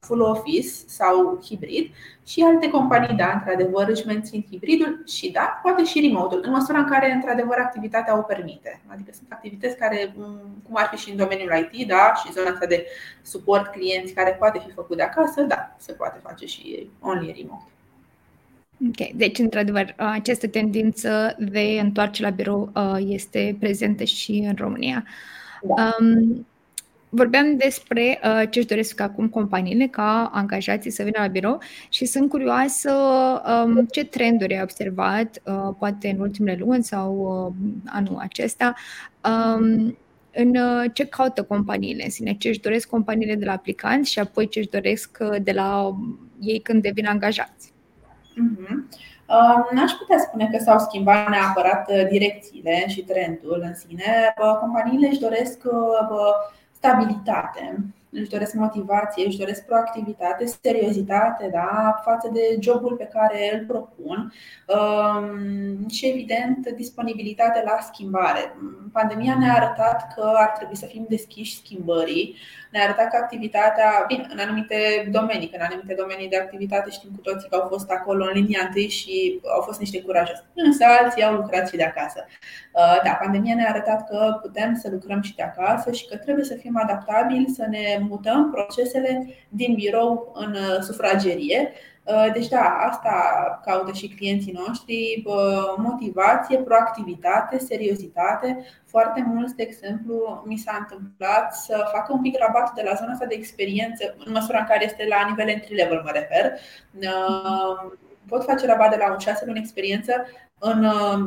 full 0.00 0.20
office 0.20 0.68
sau 0.86 1.40
hibrid 1.44 1.90
și 2.26 2.40
alte 2.40 2.70
companii, 2.70 3.16
da, 3.16 3.32
într-adevăr, 3.34 3.88
își 3.88 4.06
mențin 4.06 4.46
hibridul 4.50 5.02
și, 5.06 5.30
da, 5.30 5.60
poate 5.62 5.84
și 5.84 6.00
remote 6.00 6.38
în 6.42 6.50
măsura 6.50 6.78
în 6.78 6.88
care, 6.88 7.12
într-adevăr, 7.12 7.58
activitatea 7.58 8.18
o 8.18 8.22
permite. 8.22 8.80
Adică 8.86 9.10
sunt 9.14 9.32
activități 9.32 9.76
care, 9.76 10.14
cum 10.62 10.74
ar 10.76 10.88
fi 10.92 10.96
și 10.96 11.10
în 11.10 11.16
domeniul 11.16 11.68
IT, 11.72 11.88
da, 11.88 12.12
și 12.24 12.32
zona 12.32 12.50
asta 12.50 12.66
de 12.66 12.86
suport 13.22 13.66
clienți 13.66 14.12
care 14.12 14.30
poate 14.30 14.62
fi 14.66 14.72
făcut 14.72 14.96
de 14.96 15.02
acasă, 15.02 15.42
da, 15.42 15.74
se 15.76 15.92
poate 15.92 16.18
face 16.22 16.46
și 16.46 16.90
only 17.00 17.34
remote. 17.42 17.70
Ok, 18.86 19.10
deci, 19.14 19.38
într-adevăr, 19.38 19.94
această 19.96 20.48
tendință 20.48 21.36
de 21.38 21.78
întoarce 21.82 22.22
la 22.22 22.30
birou 22.30 22.72
uh, 22.74 22.96
este 23.06 23.56
prezentă 23.60 24.04
și 24.04 24.32
în 24.32 24.54
România. 24.56 25.04
Da. 25.62 25.96
Um, 26.00 26.46
vorbeam 27.08 27.56
despre 27.56 28.20
uh, 28.24 28.42
ce 28.50 28.58
își 28.58 28.68
doresc 28.68 29.00
acum 29.00 29.28
companiile 29.28 29.86
ca 29.86 30.30
angajații 30.32 30.90
să 30.90 31.02
vină 31.02 31.18
la 31.20 31.26
birou 31.26 31.58
și 31.88 32.04
sunt 32.04 32.28
curioasă 32.28 32.92
um, 33.64 33.86
ce 33.90 34.04
trenduri 34.04 34.54
ai 34.54 34.62
observat, 34.62 35.42
uh, 35.44 35.74
poate 35.78 36.08
în 36.08 36.20
ultimele 36.20 36.56
luni 36.60 36.84
sau 36.84 37.14
uh, 37.46 37.68
anul 37.86 38.16
acesta, 38.18 38.74
um, 39.24 39.96
în 40.32 40.56
uh, 40.56 40.90
ce 40.92 41.04
caută 41.04 41.42
companiile 41.42 42.04
în 42.04 42.10
sine, 42.10 42.34
ce 42.34 42.48
își 42.48 42.60
doresc 42.60 42.88
companiile 42.88 43.34
de 43.34 43.44
la 43.44 43.52
aplicanți 43.52 44.10
și 44.10 44.18
apoi 44.18 44.48
ce 44.48 44.58
își 44.58 44.68
doresc 44.68 45.18
uh, 45.20 45.36
de 45.42 45.52
la 45.52 45.96
ei 46.40 46.58
când 46.60 46.82
devin 46.82 47.06
angajați. 47.06 47.72
Mhm. 48.38 48.88
N-aș 49.72 49.92
putea 49.92 50.18
spune 50.18 50.48
că 50.52 50.58
s-au 50.58 50.78
schimbat 50.78 51.28
neapărat 51.28 51.90
uh, 51.90 52.06
direcțiile 52.10 52.88
și 52.88 53.02
trendul 53.04 53.62
în 53.66 53.74
sine. 53.74 54.34
Companiile 54.60 55.08
își 55.08 55.20
doresc 55.20 55.62
uh, 55.64 56.32
stabilitate, 56.72 57.84
își 58.10 58.28
doresc 58.28 58.54
motivație, 58.54 59.26
își 59.26 59.38
doresc 59.38 59.64
proactivitate, 59.64 60.44
seriozitate 60.62 61.48
da, 61.52 62.00
față 62.04 62.30
de 62.32 62.58
jobul 62.60 62.94
pe 62.96 63.08
care 63.12 63.58
îl 63.58 63.66
propun 63.66 64.32
um, 64.66 65.88
și, 65.88 66.06
evident, 66.06 66.68
disponibilitate 66.68 67.62
la 67.64 67.78
schimbare. 67.80 68.56
Pandemia 68.92 69.38
ne-a 69.38 69.54
arătat 69.54 70.14
că 70.14 70.32
ar 70.34 70.48
trebui 70.48 70.76
să 70.76 70.86
fim 70.86 71.06
deschiși 71.08 71.56
schimbării 71.56 72.36
Ne-a 72.72 72.84
arătat 72.84 73.10
că 73.10 73.16
activitatea, 73.16 74.04
bine, 74.06 74.26
în 74.32 74.38
anumite 74.38 75.08
domenii, 75.10 75.48
că 75.48 75.56
în 75.58 75.66
anumite 75.68 75.94
domenii 75.94 76.28
de 76.28 76.38
activitate 76.38 76.90
știm 76.90 77.10
cu 77.14 77.20
toții 77.20 77.48
că 77.48 77.56
au 77.56 77.66
fost 77.68 77.90
acolo 77.90 78.24
în 78.24 78.32
linia 78.32 78.60
întâi 78.66 78.88
și 78.88 79.40
au 79.54 79.60
fost 79.60 79.78
niște 79.78 80.02
curajoși. 80.02 80.42
Însă 80.54 80.84
alții 81.00 81.24
au 81.24 81.34
lucrat 81.34 81.68
și 81.68 81.76
de 81.76 81.84
acasă. 81.84 82.26
Uh, 82.72 83.00
da, 83.04 83.10
pandemia 83.10 83.54
ne-a 83.54 83.68
arătat 83.68 84.08
că 84.08 84.38
putem 84.42 84.74
să 84.74 84.88
lucrăm 84.90 85.20
și 85.22 85.34
de 85.34 85.42
acasă 85.42 85.92
și 85.92 86.06
că 86.06 86.16
trebuie 86.16 86.44
să 86.44 86.54
fim 86.54 86.78
adaptabili, 86.82 87.54
să 87.56 87.66
ne 87.70 87.98
mutăm 88.08 88.50
procesele 88.50 89.26
din 89.48 89.74
birou 89.74 90.32
în 90.34 90.52
uh, 90.52 90.78
sufragerie 90.80 91.72
Uh, 91.97 91.97
deci 92.32 92.48
da, 92.48 92.76
asta 92.90 93.12
caută 93.64 93.92
și 93.92 94.08
clienții 94.08 94.58
noștri, 94.66 95.22
motivație, 95.76 96.58
proactivitate, 96.58 97.58
seriozitate. 97.58 98.64
Foarte 98.86 99.24
mulți, 99.26 99.54
de 99.54 99.62
exemplu, 99.62 100.42
mi 100.46 100.56
s-a 100.56 100.76
întâmplat 100.78 101.54
să 101.54 101.88
facă 101.92 102.12
un 102.12 102.20
pic 102.20 102.38
rabat 102.38 102.72
de 102.74 102.82
la 102.84 102.94
zona 102.94 103.12
asta 103.12 103.26
de 103.26 103.34
experiență, 103.34 104.14
în 104.26 104.32
măsura 104.32 104.58
în 104.58 104.66
care 104.66 104.84
este 104.84 105.06
la 105.08 105.26
nivel 105.28 105.48
entry 105.48 105.74
level, 105.74 106.02
mă 106.04 106.10
refer. 106.12 106.52
Uh, 107.00 107.92
pot 108.28 108.44
face 108.44 108.66
rabat 108.66 108.90
de 108.90 108.96
la 108.96 109.12
un 109.12 109.18
șase 109.18 109.44
luni 109.46 109.58
experiență 109.58 110.12
în, 110.58 110.84
uh, 110.84 111.24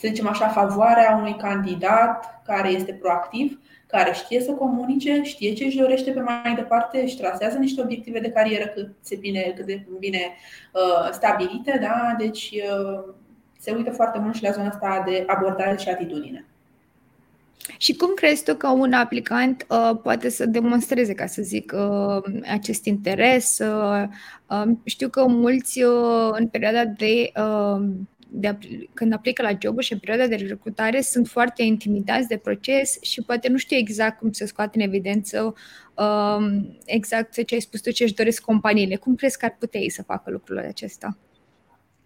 să 0.00 0.06
zicem 0.06 0.28
așa, 0.28 0.48
favoarea 0.48 1.16
unui 1.18 1.36
candidat 1.36 2.42
care 2.44 2.68
este 2.68 2.92
proactiv 2.92 3.60
care 3.86 4.12
știe 4.12 4.40
să 4.40 4.52
comunice, 4.52 5.20
știe 5.22 5.52
ce 5.52 5.64
își 5.64 5.76
dorește 5.76 6.10
pe 6.10 6.20
mai 6.20 6.54
departe, 6.54 7.00
își 7.00 7.16
trasează 7.16 7.58
niște 7.58 7.80
obiective 7.80 8.20
de 8.20 8.30
carieră 8.30 8.66
cât, 8.66 8.88
se 9.00 9.16
bine, 9.16 9.52
cât 9.56 9.66
de 9.66 9.86
bine 9.98 10.20
uh, 10.72 11.08
stabilite, 11.12 11.78
da? 11.82 12.14
deci 12.18 12.50
uh, 12.50 13.14
se 13.58 13.72
uită 13.76 13.90
foarte 13.90 14.18
mult 14.18 14.34
și 14.34 14.42
la 14.42 14.50
zona 14.50 14.68
asta 14.68 15.02
de 15.06 15.24
abordare 15.26 15.76
și 15.76 15.88
atitudine. 15.88 16.44
Și 17.78 17.94
cum 17.94 18.14
crezi 18.14 18.44
tu 18.44 18.54
că 18.54 18.68
un 18.68 18.92
aplicant 18.92 19.66
uh, 19.68 19.98
poate 20.02 20.28
să 20.28 20.46
demonstreze, 20.46 21.14
ca 21.14 21.26
să 21.26 21.42
zic, 21.42 21.72
uh, 21.76 22.40
acest 22.50 22.84
interes? 22.84 23.58
Uh, 23.58 24.02
uh, 24.46 24.70
știu 24.84 25.08
că 25.08 25.26
mulți 25.26 25.82
uh, 25.82 26.30
în 26.30 26.46
perioada 26.46 26.84
de 26.84 27.32
uh, 27.36 27.86
de, 28.30 28.58
când 28.94 29.12
aplică 29.12 29.42
la 29.42 29.58
joburi 29.60 29.84
și 29.84 29.92
în 29.92 29.98
perioada 29.98 30.26
de 30.26 30.44
recrutare 30.48 31.00
sunt 31.00 31.28
foarte 31.28 31.62
intimidați 31.62 32.28
de 32.28 32.36
proces 32.36 33.02
și 33.02 33.22
poate 33.22 33.48
nu 33.48 33.56
știu 33.56 33.76
exact 33.76 34.18
cum 34.18 34.32
să 34.32 34.46
scoate 34.46 34.78
în 34.78 34.86
evidență 34.86 35.54
um, 35.94 36.78
exact 36.84 37.44
ce 37.44 37.54
ai 37.54 37.60
spus 37.60 37.80
tu, 37.80 37.90
ce 37.90 38.04
își 38.04 38.14
doresc 38.14 38.42
companiile. 38.42 38.96
Cum 38.96 39.14
crezi 39.14 39.38
că 39.38 39.44
ar 39.44 39.56
putea 39.58 39.80
ei 39.80 39.90
să 39.90 40.02
facă 40.02 40.30
lucrurile 40.30 40.66
acesta? 40.66 41.16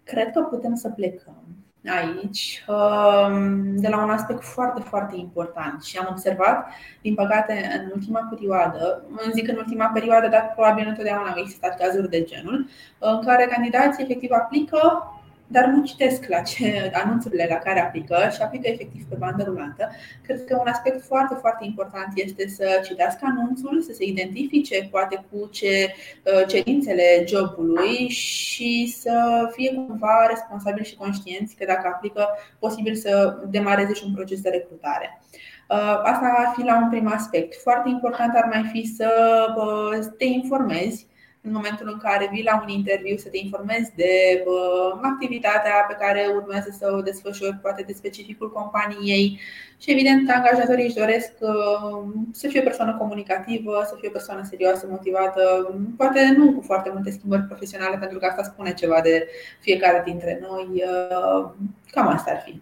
Cred 0.03 0.31
că 0.31 0.41
putem 0.41 0.75
să 0.75 0.89
plecăm 0.89 1.43
aici 1.89 2.65
um, 2.67 3.75
de 3.77 3.87
la 3.87 4.03
un 4.03 4.09
aspect 4.09 4.43
foarte, 4.43 4.81
foarte 4.81 5.15
important 5.17 5.83
și 5.83 5.97
am 5.97 6.07
observat, 6.09 6.67
din 7.01 7.13
păcate, 7.13 7.81
în 7.83 7.91
ultima 7.93 8.27
perioadă, 8.29 9.03
îmi 9.09 9.33
zic 9.33 9.47
în 9.47 9.57
ultima 9.57 9.85
perioadă, 9.85 10.27
dar 10.27 10.51
probabil 10.55 10.87
întotdeauna 10.87 11.29
au 11.29 11.37
existat 11.37 11.77
cazuri 11.77 12.09
de 12.09 12.23
genul, 12.23 12.67
în 12.99 13.21
care 13.25 13.45
candidații 13.51 14.03
efectiv 14.03 14.31
aplică 14.31 15.03
dar 15.47 15.65
nu 15.65 15.83
citesc 15.83 16.27
la 16.27 16.39
ce 16.39 16.91
anunțurile 17.03 17.47
la 17.49 17.55
care 17.55 17.79
aplică 17.79 18.29
și 18.33 18.41
aplică 18.41 18.67
efectiv 18.67 19.03
pe 19.09 19.15
bandă 19.15 19.43
rulantă. 19.43 19.91
Cred 20.21 20.45
că 20.45 20.57
un 20.59 20.67
aspect 20.67 21.05
foarte, 21.05 21.35
foarte 21.39 21.65
important 21.65 22.11
este 22.15 22.47
să 22.47 22.81
citească 22.85 23.19
anunțul, 23.23 23.81
să 23.81 23.93
se 23.93 24.05
identifice 24.05 24.87
poate 24.91 25.25
cu 25.31 25.47
ce 25.51 25.93
uh, 26.23 26.47
cerințele 26.47 27.23
jobului 27.27 28.09
și 28.09 28.95
să 28.99 29.47
fie 29.55 29.73
cumva 29.73 30.25
responsabil 30.29 30.83
și 30.83 30.95
conștienți 30.95 31.55
că 31.55 31.65
dacă 31.67 31.87
aplică, 31.93 32.27
posibil 32.59 32.95
să 32.95 33.37
demareze 33.49 33.93
și 33.93 34.03
un 34.05 34.13
proces 34.13 34.41
de 34.41 34.49
recrutare. 34.49 35.21
Uh, 35.69 36.01
asta 36.03 36.33
ar 36.37 36.53
fi 36.55 36.63
la 36.63 36.77
un 36.77 36.89
prim 36.89 37.07
aspect. 37.07 37.61
Foarte 37.61 37.89
important 37.89 38.35
ar 38.35 38.49
mai 38.53 38.69
fi 38.71 38.85
să 38.85 39.09
uh, 39.57 40.05
te 40.17 40.25
informezi 40.25 41.07
în 41.45 41.51
momentul 41.51 41.87
în 41.93 41.97
care 41.97 42.29
vii 42.31 42.43
la 42.43 42.61
un 42.61 42.69
interviu 42.69 43.17
să 43.17 43.29
te 43.29 43.37
informezi 43.37 43.91
de 43.95 44.43
uh, 44.45 44.99
activitatea 45.01 45.85
pe 45.87 45.95
care 45.99 46.31
urmează 46.35 46.75
să 46.79 46.93
o 46.97 47.01
desfășori, 47.01 47.59
poate 47.61 47.83
de 47.87 47.93
specificul 47.93 48.51
companiei 48.51 49.39
și 49.79 49.91
evident 49.91 50.29
angajatorii 50.29 50.85
își 50.85 50.95
doresc 50.95 51.31
uh, 51.39 52.03
să 52.31 52.47
fie 52.47 52.59
o 52.59 52.63
persoană 52.63 52.95
comunicativă, 52.97 53.83
să 53.85 53.95
fie 53.99 54.07
o 54.07 54.11
persoană 54.11 54.43
serioasă, 54.49 54.87
motivată, 54.89 55.73
poate 55.97 56.33
nu 56.37 56.53
cu 56.53 56.61
foarte 56.61 56.89
multe 56.93 57.11
schimbări 57.11 57.41
profesionale, 57.41 57.97
pentru 57.97 58.17
că 58.19 58.25
asta 58.25 58.43
spune 58.43 58.73
ceva 58.73 59.01
de 59.01 59.27
fiecare 59.59 60.01
dintre 60.05 60.39
noi. 60.41 60.67
Uh, 60.73 61.49
cam 61.91 62.07
asta 62.07 62.31
ar 62.31 62.41
fi. 62.45 62.61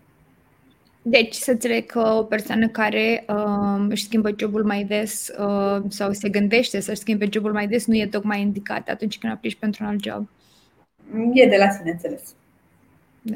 Deci 1.01 1.33
să 1.33 1.51
înțeleg 1.51 1.85
că 1.85 1.99
o 1.99 2.23
persoană 2.23 2.67
care 2.67 3.25
uh, 3.27 3.85
își 3.89 4.03
schimbă 4.03 4.33
jobul 4.37 4.63
mai 4.63 4.83
des 4.83 5.27
uh, 5.39 5.81
sau 5.87 6.11
se 6.11 6.29
gândește 6.29 6.79
să-și 6.79 6.99
schimbe 6.99 7.27
jobul 7.31 7.51
mai 7.51 7.67
des 7.67 7.85
nu 7.85 7.95
e 7.95 8.07
tocmai 8.07 8.41
indicat 8.41 8.89
atunci 8.89 9.17
când 9.17 9.33
aplici 9.33 9.55
pentru 9.55 9.83
un 9.83 9.89
alt 9.89 10.03
job. 10.03 10.29
E 11.33 11.47
de 11.47 11.57
la 11.57 11.69
sine 11.69 11.91
înțeles. 11.91 12.21
Da. 13.21 13.35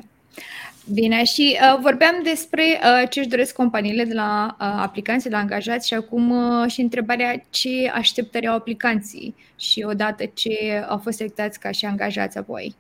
Bine, 0.94 1.24
și 1.24 1.58
uh, 1.62 1.80
vorbeam 1.82 2.16
despre 2.24 2.64
uh, 2.64 3.10
ce 3.10 3.20
își 3.20 3.30
doresc 3.30 3.56
companiile 3.56 4.04
de 4.04 4.14
la 4.14 4.56
uh, 4.60 4.68
aplicanții, 4.82 5.30
de 5.30 5.36
la 5.36 5.42
angajați 5.42 5.88
și 5.88 5.94
acum 5.94 6.30
uh, 6.30 6.72
și 6.72 6.82
întrebarea 6.82 7.44
ce 7.50 7.92
așteptări 7.94 8.48
au 8.48 8.56
aplicanții 8.56 9.36
și 9.60 9.86
odată 9.88 10.26
ce 10.34 10.86
au 10.88 10.98
fost 10.98 11.18
selectați 11.18 11.60
ca 11.60 11.72
și 11.72 11.86
angajați 11.86 12.38
apoi. 12.38 12.76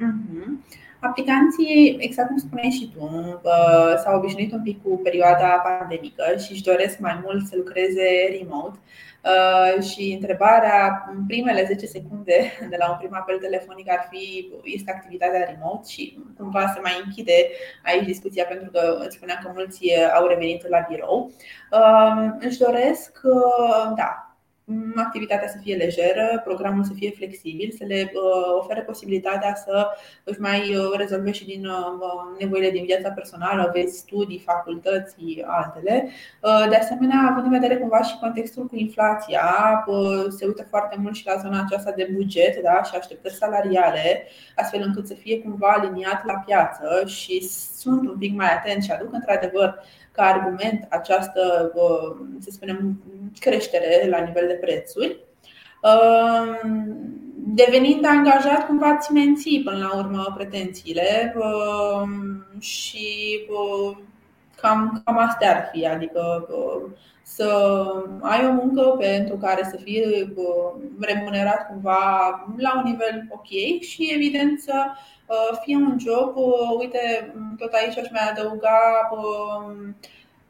Uh-huh. 0.00 0.82
Aplicanții, 1.08 1.96
exact 2.00 2.28
cum 2.28 2.36
spuneai 2.36 2.70
și 2.70 2.92
tu, 2.96 3.40
s-au 4.02 4.16
obișnuit 4.16 4.52
un 4.52 4.62
pic 4.62 4.82
cu 4.82 5.00
perioada 5.02 5.46
pandemică 5.46 6.24
și 6.44 6.52
își 6.52 6.62
doresc 6.62 6.98
mai 6.98 7.20
mult 7.24 7.46
să 7.46 7.54
lucreze 7.56 8.38
remote. 8.38 8.78
Și 9.88 10.12
întrebarea 10.20 11.12
în 11.16 11.26
primele 11.26 11.64
10 11.64 11.86
secunde 11.86 12.52
de 12.70 12.76
la 12.78 12.90
un 12.90 12.96
prim 12.98 13.10
apel 13.12 13.38
telefonic 13.38 13.90
ar 13.90 14.08
fi 14.10 14.52
este 14.64 14.90
activitatea 14.90 15.44
remote 15.44 15.88
și 15.88 16.18
cumva 16.36 16.72
se 16.74 16.80
mai 16.80 17.02
închide 17.04 17.48
aici 17.84 18.04
discuția 18.04 18.44
pentru 18.44 18.70
că 18.70 18.96
îți 19.04 19.16
spuneam 19.16 19.38
că 19.42 19.50
mulți 19.54 19.80
au 20.14 20.26
revenit 20.26 20.68
la 20.68 20.86
birou. 20.88 21.32
Își 22.38 22.58
doresc, 22.58 23.20
da, 23.96 24.23
activitatea 24.96 25.48
să 25.48 25.58
fie 25.62 25.76
lejeră, 25.76 26.40
programul 26.44 26.84
să 26.84 26.92
fie 26.94 27.10
flexibil, 27.10 27.74
să 27.78 27.84
le 27.84 28.12
uh, 28.14 28.58
ofere 28.58 28.80
posibilitatea 28.80 29.54
să 29.54 29.86
își 30.24 30.40
mai 30.40 30.76
uh, 30.76 30.92
rezolve 30.96 31.32
și 31.32 31.44
din 31.44 31.66
uh, 31.66 32.36
nevoile 32.38 32.70
din 32.70 32.84
viața 32.84 33.10
personală, 33.10 33.70
vezi 33.74 33.98
studii, 33.98 34.42
facultăți, 34.44 35.16
altele. 35.46 36.08
De 36.68 36.76
asemenea, 36.76 37.28
având 37.30 37.44
în 37.44 37.60
vedere 37.60 37.76
cumva 37.76 38.02
și 38.02 38.18
contextul 38.20 38.66
cu 38.66 38.76
inflația, 38.76 39.44
se 40.28 40.46
uită 40.46 40.66
foarte 40.68 40.96
mult 40.98 41.14
și 41.14 41.26
la 41.26 41.36
zona 41.36 41.60
aceasta 41.60 41.92
de 41.96 42.08
buget 42.12 42.62
da? 42.62 42.82
și 42.82 42.96
așteptări 42.96 43.34
salariale, 43.34 44.26
astfel 44.56 44.82
încât 44.86 45.06
să 45.06 45.14
fie 45.14 45.40
cumva 45.42 45.68
aliniat 45.68 46.24
la 46.26 46.42
piață 46.46 47.06
și 47.06 47.48
sunt 47.76 48.08
un 48.08 48.18
pic 48.18 48.34
mai 48.34 48.52
atenți 48.52 48.86
și 48.86 48.92
aduc 48.92 49.12
într-adevăr 49.12 49.82
ca 50.14 50.22
argument 50.22 50.86
această, 50.90 51.72
să 52.38 52.50
spunem, 52.50 53.02
creștere 53.38 54.06
la 54.08 54.18
nivel 54.18 54.46
de 54.46 54.52
prețuri. 54.54 55.16
Devenind 57.36 58.04
angajat, 58.04 58.66
cumva 58.66 58.96
ți 58.96 59.12
menții 59.12 59.62
până 59.62 59.76
la 59.76 59.96
urmă 59.98 60.32
pretențiile 60.36 61.34
și 62.58 63.38
cam, 64.60 65.02
cam 65.04 65.18
astea 65.18 65.56
ar 65.56 65.70
fi, 65.72 65.86
adică 65.86 66.48
să 67.26 67.74
ai 68.20 68.46
o 68.46 68.52
muncă 68.52 68.82
pentru 68.82 69.36
care 69.36 69.68
să 69.70 69.76
fie 69.76 70.32
remunerat 71.00 71.66
cumva 71.66 72.28
la 72.56 72.76
un 72.76 72.82
nivel 72.90 73.26
ok 73.30 73.80
și 73.80 74.10
evident 74.14 74.60
să 74.60 74.74
Uh, 75.26 75.58
fie 75.62 75.76
un 75.76 75.98
job, 75.98 76.36
uh, 76.36 76.76
uite, 76.78 77.34
tot 77.58 77.72
aici 77.72 77.98
aș 77.98 78.10
mai 78.10 78.30
adăuga 78.30 78.78
um, 79.10 79.96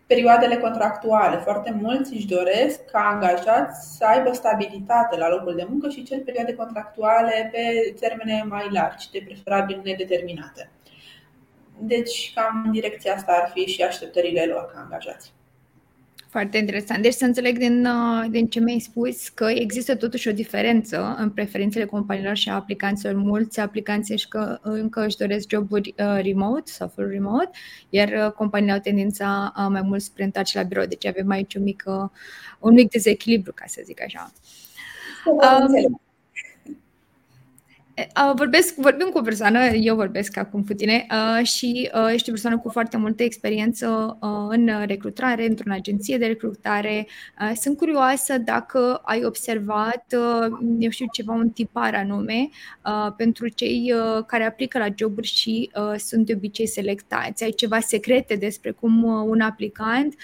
perioadele 0.06 0.56
contractuale. 0.56 1.37
Foarte 1.37 1.78
mulți 1.80 2.14
își 2.14 2.26
doresc 2.26 2.84
ca 2.84 2.98
angajați 2.98 3.96
să 3.96 4.04
aibă 4.06 4.32
stabilitate 4.32 5.16
la 5.16 5.28
locul 5.28 5.54
de 5.54 5.66
muncă 5.68 5.88
și 5.88 6.02
cer 6.02 6.22
perioade 6.22 6.54
contractuale 6.54 7.48
pe 7.52 7.94
termene 8.00 8.44
mai 8.48 8.68
largi, 8.70 9.10
de 9.10 9.22
preferabil 9.24 9.80
nedeterminate. 9.84 10.70
Deci, 11.78 12.32
cam 12.34 12.62
în 12.64 12.72
direcția 12.72 13.14
asta 13.14 13.32
ar 13.32 13.50
fi 13.54 13.64
și 13.64 13.82
așteptările 13.82 14.44
lor 14.44 14.70
ca 14.74 14.80
angajați. 14.80 15.32
Foarte 16.35 16.59
interesant. 16.59 17.03
Deci 17.03 17.12
să 17.12 17.25
înțeleg 17.25 17.59
din, 17.59 17.87
uh, 17.87 18.25
din 18.31 18.47
ce 18.47 18.61
mi-ai 18.61 18.79
spus 18.79 19.29
că 19.29 19.44
există 19.44 19.97
totuși 19.97 20.29
o 20.29 20.33
diferență 20.33 21.14
în 21.18 21.31
preferințele 21.31 21.85
companiilor 21.85 22.37
și 22.37 22.49
a 22.49 22.55
aplicanților. 22.55 23.14
Mulți 23.14 23.61
aplicanți 23.61 24.12
își 24.12 24.29
că, 24.29 24.59
încă 24.62 25.05
își 25.05 25.16
doresc 25.16 25.49
joburi 25.49 25.94
uh, 25.99 26.18
remote 26.23 26.70
sau 26.70 26.88
full 26.88 27.09
remote, 27.09 27.51
iar 27.90 28.09
uh, 28.09 28.33
companiile 28.33 28.73
au 28.73 28.79
tendința 28.79 29.53
uh, 29.57 29.66
mai 29.70 29.83
mult 29.83 30.03
spre 30.03 30.25
întoarce 30.25 30.59
la 30.59 30.64
birou. 30.64 30.85
Deci 30.85 31.07
avem 31.07 31.31
aici 31.31 31.55
un 31.55 31.62
mic, 31.62 31.83
uh, 31.87 32.09
un 32.59 32.73
mic 32.73 32.90
dezechilibru, 32.90 33.53
ca 33.53 33.64
să 33.66 33.81
zic 33.85 34.03
așa. 34.03 34.33
Um, 35.27 36.01
Vorbesc, 38.37 38.74
vorbim 38.74 39.09
cu 39.12 39.18
o 39.18 39.22
persoană, 39.22 39.66
eu 39.66 39.94
vorbesc 39.94 40.37
acum 40.37 40.64
cu 40.64 40.72
tine 40.72 41.07
și 41.42 41.90
ești 42.12 42.28
o 42.28 42.33
persoană 42.33 42.59
cu 42.59 42.68
foarte 42.68 42.96
multă 42.96 43.22
experiență 43.22 44.18
în 44.48 44.70
recrutare, 44.87 45.46
într-o 45.46 45.72
agenție 45.72 46.18
de 46.18 46.26
recrutare. 46.26 47.07
Sunt 47.54 47.76
curioasă 47.76 48.38
dacă 48.38 49.00
ai 49.04 49.24
observat, 49.24 50.04
eu 50.78 50.90
știu, 50.90 51.07
ceva, 51.12 51.33
un 51.33 51.50
tipar 51.50 51.94
anume 51.94 52.48
pentru 53.16 53.48
cei 53.48 53.92
care 54.26 54.44
aplică 54.44 54.78
la 54.78 54.88
joburi 54.96 55.26
și 55.26 55.70
sunt 55.96 56.26
de 56.26 56.35
obicei 56.35 56.66
selectați. 56.66 57.44
Ai 57.44 57.50
ceva 57.50 57.80
secrete 57.80 58.35
despre 58.35 58.70
cum 58.70 59.02
un 59.02 59.40
aplicant 59.40 60.14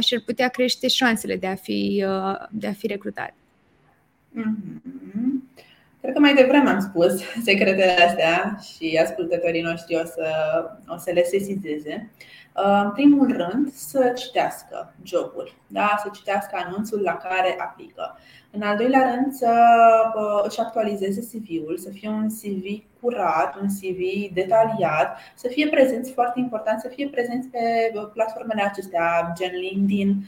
și-ar 0.00 0.22
putea 0.26 0.48
crește 0.48 0.88
șansele 0.88 1.36
de 1.36 1.46
a 1.46 1.54
fi, 1.54 2.04
de 2.50 2.66
a 2.66 2.72
fi 2.72 2.86
recrutat. 2.86 3.34
Mm-hmm. 4.38 5.31
Cred 6.02 6.14
că 6.14 6.20
mai 6.20 6.34
devreme 6.34 6.70
am 6.70 6.80
spus 6.80 7.20
secretele 7.48 7.96
astea 8.06 8.58
și 8.62 9.00
ascultătorii 9.02 9.62
noștri 9.62 9.96
o 9.96 10.04
să, 10.04 10.26
o 10.88 10.96
să 10.96 11.10
le 11.10 11.22
sesizeze. 11.22 12.10
Uh, 12.56 12.80
în 12.84 12.90
primul 12.90 13.26
rând, 13.36 13.72
să 13.72 14.12
citească 14.16 14.94
jobul, 15.02 15.54
da? 15.66 16.00
să 16.02 16.10
citească 16.14 16.62
anunțul 16.66 17.00
la 17.00 17.16
care 17.16 17.56
aplică. 17.58 18.18
În 18.50 18.62
al 18.62 18.76
doilea 18.76 19.14
rând, 19.14 19.32
să 19.32 19.52
uh, 20.14 20.44
își 20.48 20.60
actualizeze 20.60 21.20
CV-ul, 21.20 21.76
să 21.78 21.90
fie 21.90 22.08
un 22.08 22.28
CV 22.28 22.84
curat, 23.00 23.56
un 23.60 23.66
CV 23.66 24.32
detaliat, 24.34 25.18
să 25.34 25.48
fie 25.48 25.68
prezenți, 25.68 26.12
foarte 26.12 26.40
important, 26.40 26.80
să 26.80 26.88
fie 26.88 27.08
prezenți 27.08 27.48
pe 27.48 27.92
uh, 27.94 28.08
platformele 28.12 28.62
acestea, 28.62 29.32
gen 29.36 29.52
LinkedIn, 29.52 30.24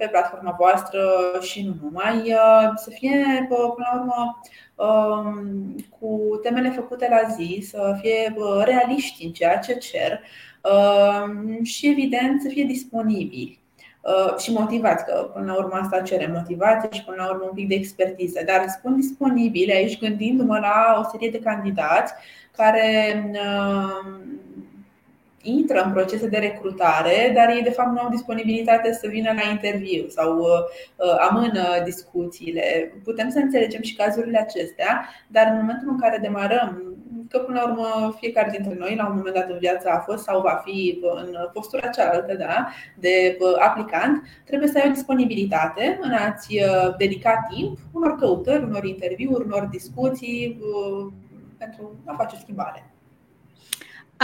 pe 0.00 0.08
platforma 0.08 0.54
voastră 0.58 1.00
și 1.40 1.64
nu 1.66 1.74
numai, 1.82 2.16
uh, 2.16 2.70
să 2.74 2.90
fie 2.90 3.46
până 3.48 3.74
la 3.76 4.00
urmă 4.00 4.40
um, 4.74 5.74
cu 5.98 6.38
temele 6.42 6.70
făcute 6.70 7.08
la 7.10 7.28
zi, 7.34 7.66
să 7.70 7.98
fie 8.00 8.34
realiști 8.64 9.24
în 9.24 9.32
ceea 9.32 9.58
ce 9.58 9.74
cer 9.74 10.20
um, 10.62 11.64
și 11.64 11.88
evident 11.88 12.42
să 12.42 12.48
fie 12.48 12.64
disponibili 12.64 13.60
uh, 14.00 14.38
și 14.38 14.52
motivați, 14.52 15.04
că 15.04 15.30
până 15.34 15.52
la 15.52 15.58
urmă 15.58 15.74
asta 15.74 16.00
cere 16.00 16.32
motivație 16.34 16.88
și 16.92 17.04
până 17.04 17.16
la 17.22 17.30
urmă 17.30 17.44
un 17.44 17.54
pic 17.54 17.68
de 17.68 17.74
expertiză. 17.74 18.40
Dar 18.46 18.64
spun 18.68 18.96
disponibile 18.96 19.72
aici 19.72 20.00
gândindu-mă 20.00 20.58
la 20.58 21.00
o 21.00 21.08
serie 21.10 21.30
de 21.30 21.38
candidați 21.38 22.12
care 22.56 23.22
um, 23.24 24.39
intră 25.42 25.82
în 25.82 25.92
procese 25.92 26.28
de 26.28 26.38
recrutare, 26.38 27.32
dar 27.34 27.48
ei 27.48 27.62
de 27.62 27.70
fapt 27.70 27.92
nu 27.92 27.98
au 27.98 28.08
disponibilitate 28.08 28.92
să 28.92 29.08
vină 29.08 29.32
la 29.32 29.50
interviu 29.50 30.08
sau 30.08 30.38
uh, 30.38 30.46
uh, 30.96 31.28
amână 31.30 31.62
discuțiile. 31.84 32.92
Putem 33.04 33.30
să 33.30 33.38
înțelegem 33.38 33.82
și 33.82 33.96
cazurile 33.96 34.38
acestea, 34.38 35.08
dar 35.26 35.46
în 35.50 35.56
momentul 35.56 35.88
în 35.88 35.98
care 35.98 36.18
demarăm, 36.22 36.94
că 37.28 37.38
până 37.38 37.60
la 37.60 37.70
urmă 37.70 38.16
fiecare 38.18 38.50
dintre 38.50 38.76
noi 38.78 38.94
la 38.96 39.06
un 39.06 39.16
moment 39.16 39.34
dat 39.34 39.50
în 39.50 39.58
viață 39.58 39.88
a 39.88 39.98
fost 39.98 40.22
sau 40.22 40.40
va 40.40 40.62
fi 40.64 41.00
în 41.14 41.36
postura 41.52 41.88
cealaltă 41.88 42.34
da, 42.34 42.68
de 42.98 43.36
uh, 43.40 43.54
aplicant, 43.58 44.22
trebuie 44.44 44.68
să 44.68 44.78
ai 44.78 44.88
o 44.88 44.92
disponibilitate 44.92 45.98
în 46.00 46.12
a-ți 46.12 46.60
dedica 46.96 47.46
timp 47.54 47.78
unor 47.92 48.16
căutări, 48.16 48.64
unor 48.64 48.84
interviuri, 48.84 49.44
unor 49.44 49.68
discuții 49.70 50.60
pentru 51.58 52.00
a 52.04 52.14
face 52.14 52.36
schimbare. 52.36 52.89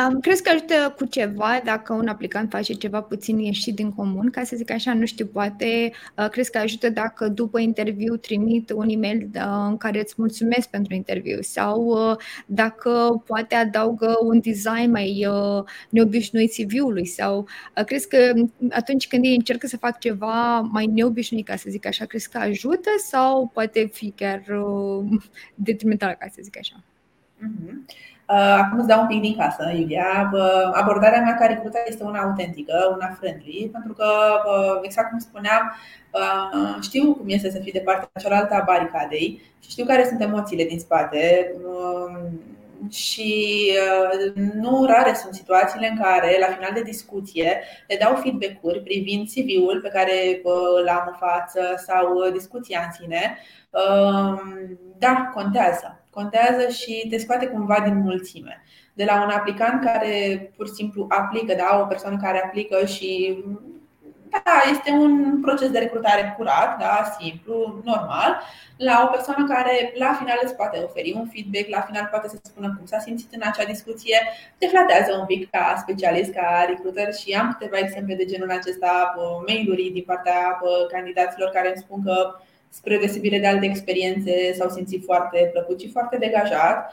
Um, 0.04 0.20
crezi 0.20 0.42
că 0.42 0.50
ajută 0.50 0.94
cu 0.96 1.04
ceva 1.04 1.60
dacă 1.64 1.92
un 1.92 2.08
aplicant 2.08 2.50
face 2.50 2.72
ceva 2.72 3.00
puțin 3.00 3.38
ieșit 3.38 3.74
din 3.74 3.92
comun, 3.92 4.30
ca 4.30 4.44
să 4.44 4.56
zic 4.56 4.70
așa, 4.70 4.94
nu 4.94 5.06
știu, 5.06 5.26
poate 5.26 5.92
uh, 6.16 6.28
crezi 6.28 6.50
că 6.50 6.58
ajută 6.58 6.88
dacă 6.90 7.28
după 7.28 7.58
interviu 7.58 8.16
trimit 8.16 8.70
un 8.70 8.88
e-mail 8.88 9.30
uh, 9.34 9.66
în 9.68 9.76
care 9.76 10.00
îți 10.00 10.14
mulțumesc 10.16 10.68
pentru 10.68 10.94
interviu 10.94 11.40
sau 11.40 11.84
uh, 11.84 12.16
dacă 12.46 13.22
poate 13.26 13.54
adaugă 13.54 14.18
un 14.22 14.40
design 14.40 14.90
mai 14.90 15.26
uh, 15.26 15.64
neobișnuit 15.90 16.52
CV-ului 16.52 17.06
sau 17.06 17.48
uh, 17.76 17.84
crezi 17.84 18.08
că 18.08 18.32
atunci 18.70 19.08
când 19.08 19.24
ei 19.24 19.34
încercă 19.34 19.66
să 19.66 19.76
fac 19.76 19.98
ceva 19.98 20.60
mai 20.60 20.86
neobișnuit, 20.86 21.46
ca 21.46 21.56
să 21.56 21.66
zic 21.68 21.86
așa, 21.86 22.04
crezi 22.04 22.30
că 22.30 22.38
ajută 22.38 22.90
sau 23.08 23.50
poate 23.52 23.90
fi 23.92 24.12
chiar 24.16 24.42
uh, 24.48 25.20
detrimental, 25.54 26.16
ca 26.18 26.26
să 26.30 26.40
zic 26.42 26.58
așa? 26.58 26.82
Uh-huh. 27.38 28.14
Uh, 28.28 28.56
acum 28.62 28.78
îți 28.78 28.86
dau 28.86 29.00
un 29.00 29.06
pic 29.06 29.20
din 29.20 29.36
casă, 29.36 29.72
Iulia. 29.76 30.30
Abordarea 30.72 31.20
mea 31.20 31.34
ca 31.34 31.46
recrută 31.46 31.78
este 31.86 32.04
una 32.04 32.20
autentică, 32.20 32.92
una 32.94 33.16
friendly, 33.18 33.68
pentru 33.72 33.92
că, 33.92 34.06
exact 34.82 35.10
cum 35.10 35.18
spuneam, 35.18 35.76
uh, 36.12 36.82
știu 36.82 37.14
cum 37.14 37.24
este 37.28 37.50
să 37.50 37.58
fii 37.58 37.72
de 37.72 37.82
partea 37.84 38.10
cealaltă 38.20 38.54
a 38.54 38.64
baricadei 38.66 39.42
și 39.60 39.70
știu 39.70 39.84
care 39.84 40.04
sunt 40.06 40.20
emoțiile 40.20 40.64
din 40.64 40.78
spate. 40.78 41.52
Um, 41.64 42.40
și 42.90 43.72
uh, 43.72 44.32
nu 44.54 44.84
rare 44.84 45.14
sunt 45.14 45.34
situațiile 45.34 45.88
în 45.88 46.00
care, 46.02 46.36
la 46.40 46.54
final 46.54 46.70
de 46.74 46.82
discuție, 46.82 47.62
le 47.88 47.96
dau 48.00 48.14
feedback-uri 48.14 48.80
privind 48.80 49.28
CV-ul 49.28 49.80
pe 49.82 49.88
care 49.88 50.40
îl 50.80 50.88
am 50.88 51.04
în 51.06 51.28
față 51.28 51.60
sau 51.86 52.30
discuția 52.32 52.82
în 52.86 52.92
sine. 52.92 53.38
Um, 53.70 54.78
da, 54.98 55.30
contează 55.34 55.95
contează 56.16 56.68
și 56.68 57.06
te 57.10 57.18
scoate 57.18 57.46
cumva 57.46 57.80
din 57.84 57.96
mulțime. 58.00 58.62
De 58.92 59.04
la 59.04 59.22
un 59.24 59.30
aplicant 59.30 59.84
care 59.84 60.12
pur 60.56 60.66
și 60.66 60.72
simplu 60.72 61.06
aplică, 61.08 61.54
da, 61.54 61.80
o 61.82 61.86
persoană 61.86 62.16
care 62.22 62.42
aplică 62.44 62.86
și 62.86 63.38
da, 64.30 64.70
este 64.70 64.90
un 64.90 65.40
proces 65.40 65.70
de 65.70 65.78
recrutare 65.78 66.34
curat, 66.36 66.78
da, 66.78 67.16
simplu, 67.20 67.80
normal, 67.84 68.42
la 68.76 69.02
o 69.04 69.12
persoană 69.14 69.46
care 69.54 69.92
la 69.94 70.12
final 70.18 70.38
îți 70.42 70.54
poate 70.54 70.82
oferi 70.84 71.16
un 71.20 71.26
feedback, 71.32 71.68
la 71.68 71.80
final 71.80 72.08
poate 72.10 72.28
să 72.28 72.36
spună 72.42 72.74
cum 72.76 72.86
s-a 72.86 72.98
simțit 72.98 73.34
în 73.34 73.40
acea 73.44 73.64
discuție, 73.64 74.18
te 74.58 74.66
flatează 74.66 75.10
un 75.20 75.26
pic 75.26 75.50
ca 75.50 75.74
specialist, 75.78 76.32
ca 76.32 76.64
recruiter 76.68 77.14
și 77.14 77.32
am 77.32 77.56
câteva 77.58 77.78
exemple 77.78 78.14
de 78.14 78.24
genul 78.24 78.50
acesta, 78.50 79.14
mail-uri 79.46 79.90
din 79.96 80.04
partea 80.06 80.58
candidaților 80.92 81.48
care 81.50 81.68
îmi 81.68 81.82
spun 81.84 82.02
că 82.04 82.16
spre 82.68 82.98
deosebire 82.98 83.38
de 83.38 83.46
alte 83.46 83.66
experiențe, 83.66 84.52
s-au 84.52 84.68
simțit 84.68 85.04
foarte 85.04 85.50
plăcut 85.52 85.80
și 85.80 85.90
foarte 85.90 86.16
degajat 86.16 86.92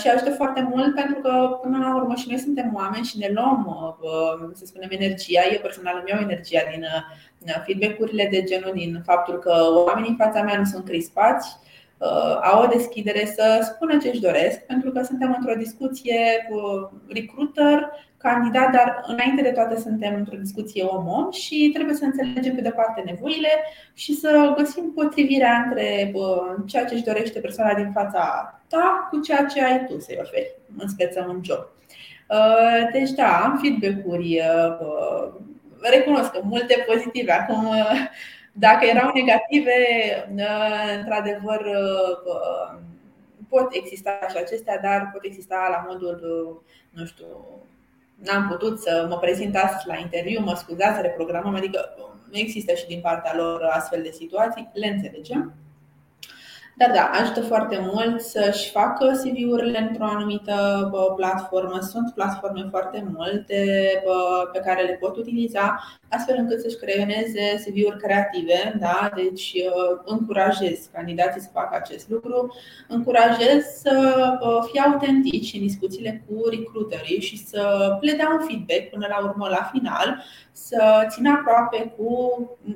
și 0.00 0.08
ajută 0.08 0.30
foarte 0.30 0.68
mult 0.70 0.94
pentru 0.94 1.14
că, 1.14 1.58
până 1.62 1.78
la 1.78 1.96
urmă, 1.96 2.14
și 2.14 2.28
noi 2.28 2.38
suntem 2.38 2.72
oameni 2.74 3.04
și 3.04 3.18
ne 3.18 3.30
luăm, 3.34 3.96
uh, 4.00 4.50
să 4.54 4.66
spunem, 4.66 4.88
energia. 4.92 5.40
Eu 5.52 5.60
personal 5.60 5.96
îmi 6.00 6.10
iau 6.10 6.20
energia 6.20 6.60
din 6.70 6.82
uh, 6.82 7.62
feedback-urile 7.64 8.28
de 8.30 8.42
genul, 8.42 8.72
din 8.74 9.02
faptul 9.04 9.38
că 9.38 9.54
oamenii 9.86 10.10
în 10.10 10.16
fața 10.16 10.42
mea 10.42 10.58
nu 10.58 10.64
sunt 10.64 10.84
crispați, 10.84 11.56
uh, 11.56 11.71
au 12.42 12.62
o 12.62 12.66
deschidere 12.66 13.26
să 13.26 13.70
spună 13.74 13.98
ce 13.98 14.08
își 14.08 14.20
doresc, 14.20 14.58
pentru 14.58 14.90
că 14.90 15.02
suntem 15.02 15.34
într-o 15.38 15.58
discuție 15.58 16.46
cu 16.48 16.90
recruiter 17.08 17.90
candidat, 18.16 18.70
dar 18.70 19.02
înainte 19.06 19.42
de 19.42 19.50
toate 19.50 19.80
suntem 19.80 20.14
într-o 20.14 20.36
discuție 20.36 20.82
om-om 20.82 21.30
și 21.30 21.70
trebuie 21.74 21.96
să 21.96 22.04
înțelegem 22.04 22.54
pe 22.54 22.60
de 22.60 22.70
parte 22.70 23.02
nevoile 23.04 23.48
și 23.94 24.14
să 24.14 24.54
găsim 24.56 24.92
potrivirea 24.94 25.64
între 25.66 26.12
ceea 26.66 26.84
ce 26.84 26.94
își 26.94 27.04
dorește 27.04 27.38
persoana 27.38 27.74
din 27.74 27.90
fața 27.92 28.54
ta 28.68 29.08
cu 29.10 29.20
ceea 29.20 29.44
ce 29.44 29.64
ai 29.64 29.84
tu 29.84 29.98
să-i 29.98 30.18
oferi, 30.20 30.54
în 30.78 30.88
speță 30.88 31.26
un 31.28 31.40
job. 31.44 31.66
Uh, 32.28 32.90
deci 32.92 33.10
da, 33.10 33.44
am 33.44 33.60
feedback-uri, 33.62 34.40
uh, 34.80 35.32
recunosc 35.90 36.30
că 36.30 36.40
multe 36.44 36.84
pozitive. 36.86 37.32
Acum, 37.32 37.66
uh, 37.66 38.00
dacă 38.52 38.84
erau 38.84 39.10
negative, 39.14 39.72
într-adevăr, 40.98 41.66
pot 43.48 43.68
exista 43.70 44.18
și 44.30 44.36
acestea, 44.36 44.78
dar 44.78 45.10
pot 45.12 45.24
exista 45.24 45.68
la 45.70 45.86
modul, 45.88 46.62
nu 46.90 47.04
știu, 47.04 47.26
n-am 48.14 48.48
putut 48.48 48.80
să 48.80 49.06
mă 49.08 49.18
prezint 49.18 49.56
astăzi 49.56 49.86
la 49.86 49.96
interviu, 49.96 50.40
mă 50.40 50.54
scuzați, 50.54 51.02
reprogramăm, 51.02 51.54
adică 51.54 51.94
nu 52.30 52.38
există 52.38 52.74
și 52.74 52.86
din 52.86 53.00
partea 53.00 53.32
lor 53.36 53.62
astfel 53.62 54.02
de 54.02 54.10
situații, 54.10 54.70
le 54.72 54.86
înțelegem. 54.86 55.54
Dar 56.76 56.90
da, 56.90 57.10
ajută 57.20 57.40
foarte 57.40 57.78
mult 57.80 58.20
să-și 58.20 58.70
facă 58.70 59.06
CV-urile 59.06 59.78
într-o 59.78 60.04
anumită 60.04 60.90
platformă. 61.16 61.80
Sunt 61.80 62.12
platforme 62.14 62.66
foarte 62.70 63.04
multe 63.16 63.64
pe 64.52 64.58
care 64.58 64.82
le 64.82 64.92
pot 65.00 65.16
utiliza 65.16 65.82
astfel 66.12 66.36
încât 66.38 66.60
să-și 66.60 66.76
creioneze 66.76 67.62
CV-uri 67.64 67.98
creative. 67.98 68.76
Da? 68.80 69.10
Deci 69.14 69.54
încurajez 70.04 70.88
candidații 70.92 71.40
să 71.40 71.48
facă 71.52 71.76
acest 71.76 72.08
lucru, 72.08 72.54
încurajez 72.88 73.64
să 73.82 74.16
fie 74.70 74.80
autentici 74.80 75.54
în 75.54 75.60
discuțiile 75.60 76.24
cu 76.26 76.48
recruiterii 76.48 77.20
și 77.20 77.46
să 77.46 77.96
le 78.00 78.12
dea 78.12 78.38
un 78.40 78.46
feedback 78.46 78.90
până 78.90 79.06
la 79.08 79.18
urmă 79.28 79.48
la 79.48 79.70
final, 79.72 80.24
să 80.52 81.06
țină 81.08 81.30
aproape 81.30 81.94
cu 81.96 82.10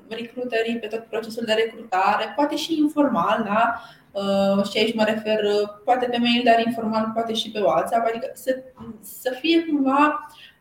recruiterii 0.09 0.79
pe 0.79 0.87
tot 0.87 1.01
procesul 1.01 1.45
de 1.47 1.53
recrutare, 1.53 2.33
poate 2.37 2.57
și 2.57 2.79
informal, 2.79 3.43
da? 3.45 3.81
Uh, 4.11 4.65
și 4.71 4.79
aici 4.79 4.95
mă 4.95 5.05
refer 5.05 5.45
uh, 5.45 5.69
poate 5.85 6.07
pe 6.07 6.17
mail, 6.17 6.43
dar 6.45 6.67
informal, 6.67 7.11
poate 7.15 7.35
și 7.35 7.51
pe 7.51 7.61
WhatsApp, 7.61 8.07
adică 8.09 8.31
să, 8.35 8.63
să 9.01 9.37
fie 9.41 9.65
cumva 9.65 10.29
uh, 10.29 10.56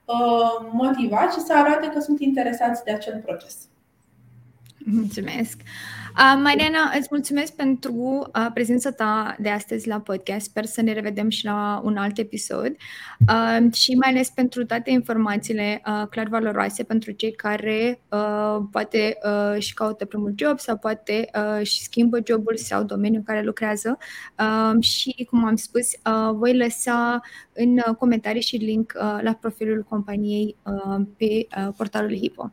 motivați 0.72 1.38
și 1.38 1.46
să 1.46 1.54
arate 1.54 1.88
că 1.88 2.00
sunt 2.00 2.20
interesați 2.20 2.84
de 2.84 2.92
acel 2.92 3.22
proces. 3.26 3.56
Mulțumesc! 4.88 5.58
Uh, 5.62 6.42
Mariana, 6.44 6.92
îți 6.98 7.08
mulțumesc 7.12 7.54
pentru 7.56 7.94
uh, 8.36 8.48
prezența 8.54 8.92
ta 8.92 9.36
de 9.40 9.50
astăzi 9.50 9.88
la 9.88 10.00
podcast. 10.00 10.46
Sper 10.46 10.66
să 10.66 10.82
ne 10.82 10.94
revedem 10.94 11.30
și 11.30 11.46
la 11.46 11.82
un 11.84 11.98
alt 11.98 12.18
episod 12.18 12.76
uh, 13.30 13.74
și 13.74 13.96
mai 13.96 14.10
ales 14.10 14.30
pentru 14.30 14.66
toate 14.66 14.92
informațiile 14.92 15.82
uh, 15.88 16.08
clar 16.08 16.28
valoroase 16.28 16.84
pentru 16.84 17.12
cei 17.12 17.32
care 17.32 18.02
uh, 18.10 18.58
poate 18.72 19.18
uh, 19.24 19.62
și 19.62 19.74
caută 19.74 20.06
primul 20.06 20.34
job 20.36 20.60
sau 20.60 20.78
poate 20.78 21.30
uh, 21.36 21.66
și 21.66 21.84
schimbă 21.84 22.20
jobul 22.28 22.58
sau 22.58 22.84
domeniul 22.84 23.24
în 23.28 23.34
care 23.34 23.46
lucrează. 23.46 23.98
Uh, 24.40 24.84
și, 24.84 25.28
cum 25.30 25.46
am 25.46 25.56
spus, 25.56 25.92
uh, 25.92 26.32
voi 26.34 26.58
lăsa 26.58 27.22
în 27.54 27.78
uh, 27.88 27.96
comentarii 27.96 28.42
și 28.42 28.56
link 28.56 28.94
uh, 28.96 29.20
la 29.22 29.34
profilul 29.34 29.86
companiei 29.90 30.56
uh, 30.64 31.06
pe 31.18 31.48
uh, 31.58 31.74
portalul 31.78 32.16
Hipo. 32.16 32.52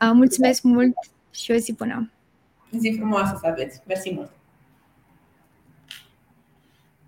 Uh, 0.00 0.10
mulțumesc 0.12 0.62
mult 0.62 0.94
și 1.30 1.50
o 1.50 1.54
zi 1.54 1.72
bună! 1.72 2.10
Zi 2.78 2.94
frumoasă 2.96 3.38
să 3.40 3.46
aveți! 3.46 3.80
Mersi 3.86 4.12
mult! 4.14 4.30